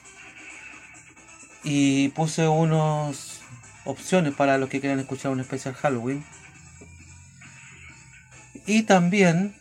Y 1.62 2.08
puse 2.10 2.48
unas 2.48 3.40
opciones 3.84 4.34
para 4.34 4.56
los 4.56 4.70
que 4.70 4.80
quieran 4.80 5.00
escuchar 5.00 5.30
un 5.30 5.40
especial 5.40 5.74
Halloween. 5.74 6.24
Y 8.66 8.84
también 8.84 9.54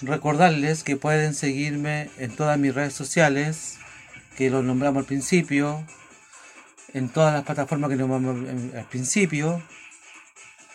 recordarles 0.00 0.82
que 0.82 0.96
pueden 0.96 1.34
seguirme 1.34 2.10
en 2.18 2.34
todas 2.34 2.58
mis 2.58 2.74
redes 2.74 2.94
sociales, 2.94 3.78
que 4.36 4.50
los 4.50 4.64
nombramos 4.64 5.00
al 5.00 5.06
principio, 5.06 5.84
en 6.94 7.08
todas 7.08 7.34
las 7.34 7.44
plataformas 7.44 7.90
que 7.90 7.96
nombramos 7.96 8.48
al 8.74 8.84
principio. 8.86 9.62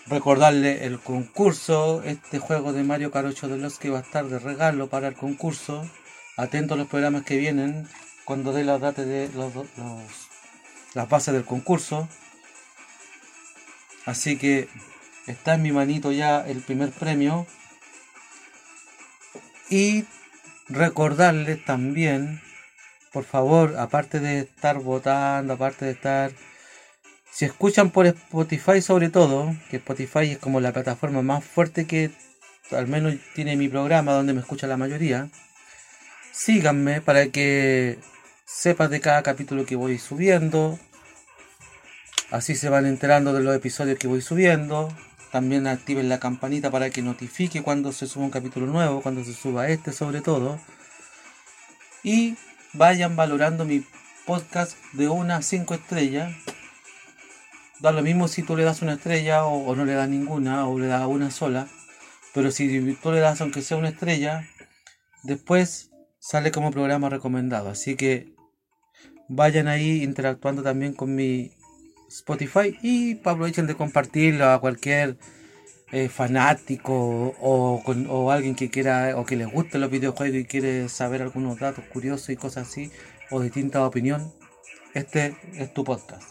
Recordarles 0.07 0.81
el 0.83 0.99
concurso, 0.99 2.01
este 2.03 2.39
juego 2.39 2.73
de 2.73 2.83
Mario 2.83 3.11
8 3.13 3.47
de 3.47 3.57
los 3.57 3.77
que 3.77 3.89
va 3.89 3.99
a 3.99 4.01
estar 4.01 4.25
de 4.25 4.39
regalo 4.39 4.89
para 4.89 5.07
el 5.07 5.15
concurso. 5.15 5.87
Atentos 6.35 6.75
a 6.75 6.79
los 6.79 6.87
programas 6.87 7.23
que 7.23 7.37
vienen 7.37 7.87
cuando 8.25 8.53
dé 8.53 8.63
las 8.63 8.79
datas 8.79 9.05
de 9.05 9.29
los, 9.35 9.53
las 10.93 11.09
bases 11.09 11.33
del 11.33 11.45
concurso. 11.45 12.07
Así 14.05 14.37
que 14.37 14.67
está 15.31 15.55
en 15.55 15.61
mi 15.61 15.71
manito 15.71 16.11
ya 16.11 16.41
el 16.47 16.61
primer 16.61 16.91
premio. 16.91 17.47
Y 19.69 20.05
recordarles 20.67 21.63
también, 21.65 22.41
por 23.11 23.23
favor, 23.23 23.75
aparte 23.77 24.19
de 24.19 24.39
estar 24.39 24.79
votando, 24.79 25.53
aparte 25.53 25.85
de 25.85 25.91
estar... 25.91 26.31
Si 27.31 27.45
escuchan 27.45 27.91
por 27.91 28.07
Spotify 28.07 28.81
sobre 28.81 29.09
todo, 29.09 29.55
que 29.69 29.77
Spotify 29.77 30.31
es 30.31 30.37
como 30.39 30.59
la 30.59 30.73
plataforma 30.73 31.21
más 31.21 31.43
fuerte 31.43 31.85
que 31.85 32.11
al 32.71 32.87
menos 32.87 33.15
tiene 33.35 33.55
mi 33.55 33.69
programa 33.69 34.13
donde 34.13 34.33
me 34.33 34.41
escucha 34.41 34.67
la 34.67 34.77
mayoría, 34.77 35.29
síganme 36.31 37.01
para 37.01 37.27
que 37.27 37.99
sepas 38.45 38.89
de 38.89 38.99
cada 38.99 39.21
capítulo 39.23 39.65
que 39.65 39.75
voy 39.75 39.99
subiendo. 39.99 40.79
Así 42.31 42.55
se 42.55 42.69
van 42.69 42.85
enterando 42.85 43.33
de 43.33 43.41
los 43.41 43.55
episodios 43.55 43.97
que 43.97 44.07
voy 44.07 44.21
subiendo. 44.21 44.89
También 45.31 45.67
activen 45.67 46.09
la 46.09 46.19
campanita 46.19 46.71
para 46.71 46.89
que 46.89 47.01
notifique 47.01 47.61
cuando 47.61 47.91
se 47.91 48.07
suba 48.07 48.25
un 48.25 48.31
capítulo 48.31 48.65
nuevo, 48.65 49.01
cuando 49.01 49.23
se 49.23 49.33
suba 49.33 49.69
este 49.69 49.91
sobre 49.91 50.21
todo. 50.21 50.59
Y 52.03 52.35
vayan 52.73 53.15
valorando 53.15 53.65
mi 53.65 53.85
podcast 54.25 54.77
de 54.93 55.07
una 55.07 55.37
a 55.37 55.41
5 55.41 55.73
estrellas. 55.73 56.33
Da 57.79 57.91
lo 57.91 58.01
mismo 58.01 58.27
si 58.27 58.43
tú 58.43 58.55
le 58.55 58.63
das 58.63 58.81
una 58.81 58.93
estrella 58.93 59.45
o, 59.45 59.65
o 59.65 59.75
no 59.75 59.85
le 59.85 59.93
das 59.93 60.09
ninguna 60.09 60.67
o 60.67 60.79
le 60.79 60.87
das 60.87 61.05
una 61.05 61.29
sola. 61.31 61.67
Pero 62.33 62.51
si 62.51 62.95
tú 62.95 63.11
le 63.11 63.19
das 63.19 63.41
aunque 63.41 63.61
sea 63.61 63.77
una 63.77 63.89
estrella, 63.89 64.47
después 65.23 65.91
sale 66.19 66.51
como 66.51 66.71
programa 66.71 67.09
recomendado. 67.09 67.69
Así 67.69 67.95
que 67.95 68.33
vayan 69.27 69.67
ahí 69.67 70.03
interactuando 70.03 70.63
también 70.63 70.93
con 70.93 71.15
mi 71.15 71.51
Spotify 72.09 72.77
y 72.81 73.19
aprovechen 73.19 73.67
de 73.67 73.75
compartirlo 73.75 74.49
a 74.49 74.59
cualquier 74.59 75.17
eh, 75.91 76.09
fanático 76.09 76.93
o, 77.39 77.81
o 77.83 78.31
alguien 78.31 78.55
que 78.55 78.69
quiera 78.69 79.13
o 79.15 79.25
que 79.25 79.35
les 79.35 79.51
guste 79.51 79.79
los 79.79 79.89
videojuegos 79.89 80.35
y 80.37 80.45
quiere 80.45 80.89
saber 80.89 81.21
algunos 81.21 81.59
datos 81.59 81.85
curiosos 81.85 82.29
y 82.29 82.35
cosas 82.35 82.67
así 82.67 82.91
o 83.29 83.39
distintas 83.41 83.81
opiniones. 83.81 84.27
Este 84.93 85.35
es 85.53 85.73
tu 85.73 85.83
podcast. 85.83 86.23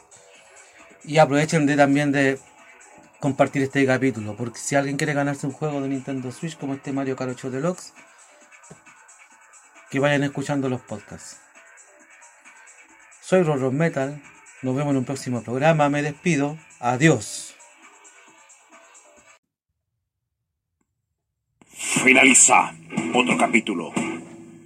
Y 1.05 1.19
aprovechen 1.19 1.67
de 1.67 1.77
también 1.77 2.13
de 2.13 2.39
compartir 3.21 3.63
este 3.63 3.85
capítulo, 3.87 4.37
porque 4.37 4.59
si 4.59 4.77
alguien 4.77 4.97
quiere 4.97 5.13
ganarse 5.13 5.47
un 5.47 5.53
juego 5.53 5.81
de 5.81 5.89
Nintendo 5.89 6.31
Switch 6.33 6.57
como 6.57 6.75
este 6.75 6.93
Mario 6.93 7.17
Kart 7.17 7.33
8 7.33 7.51
Deluxe, 7.51 7.93
que 9.91 10.01
vayan 10.01 10.23
escuchando 10.23 10.69
los 10.69 10.81
podcasts. 10.83 11.39
Soy 13.23 13.43
Rorro 13.43 13.71
Metal. 13.71 14.21
Nos 14.61 14.75
vemos 14.75 14.91
en 14.91 14.99
un 14.99 15.05
próximo 15.05 15.43
programa. 15.43 15.89
Me 15.89 16.03
despido. 16.03 16.59
Adiós. 16.81 17.55
Finaliza 21.71 22.75
otro 23.15 23.37
capítulo 23.39 23.93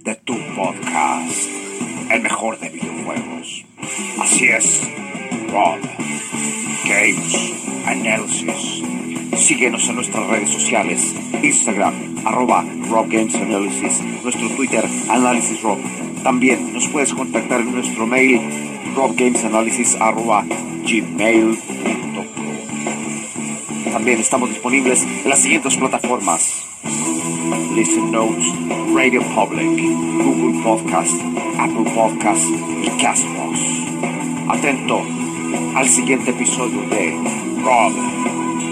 de 0.01 0.15
tu 0.15 0.35
podcast, 0.55 1.47
el 2.09 2.21
mejor 2.21 2.59
de 2.59 2.69
videojuegos. 2.69 3.65
Así 4.19 4.45
es, 4.45 4.81
Rob 5.51 5.79
Games 6.85 7.53
Analysis. 7.85 8.83
Síguenos 9.37 9.87
en 9.89 9.95
nuestras 9.95 10.27
redes 10.27 10.49
sociales, 10.49 11.13
Instagram, 11.41 12.25
arroba 12.25 12.65
Rob 12.89 13.07
Games 13.09 13.35
Analysis, 13.35 14.01
nuestro 14.23 14.49
Twitter, 14.55 14.85
Análisis 15.09 15.61
Rob. 15.61 15.79
También 16.23 16.73
nos 16.73 16.87
puedes 16.87 17.13
contactar 17.13 17.61
en 17.61 17.73
nuestro 17.73 18.07
mail, 18.07 18.41
robgamesanalysis 18.95 19.95
arroba 19.99 20.45
gmail.com. 20.85 22.25
También 23.91 24.19
estamos 24.19 24.49
disponibles 24.49 25.03
en 25.03 25.29
las 25.29 25.39
siguientes 25.39 25.77
plataformas. 25.77 26.65
Listen 27.75 28.11
Notes, 28.11 28.45
Radio 28.93 29.21
Public, 29.35 29.79
Google 30.23 30.63
Podcast, 30.63 31.21
Apple 31.57 31.91
Podcast 31.93 32.43
y 32.83 32.89
Castbox. 33.01 33.59
Atento 34.49 35.01
al 35.75 35.87
siguiente 35.87 36.31
episodio 36.31 36.81
de 36.89 37.11
Rob 37.63 37.93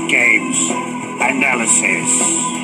Games 0.08 0.72
Analysis. 1.20 2.61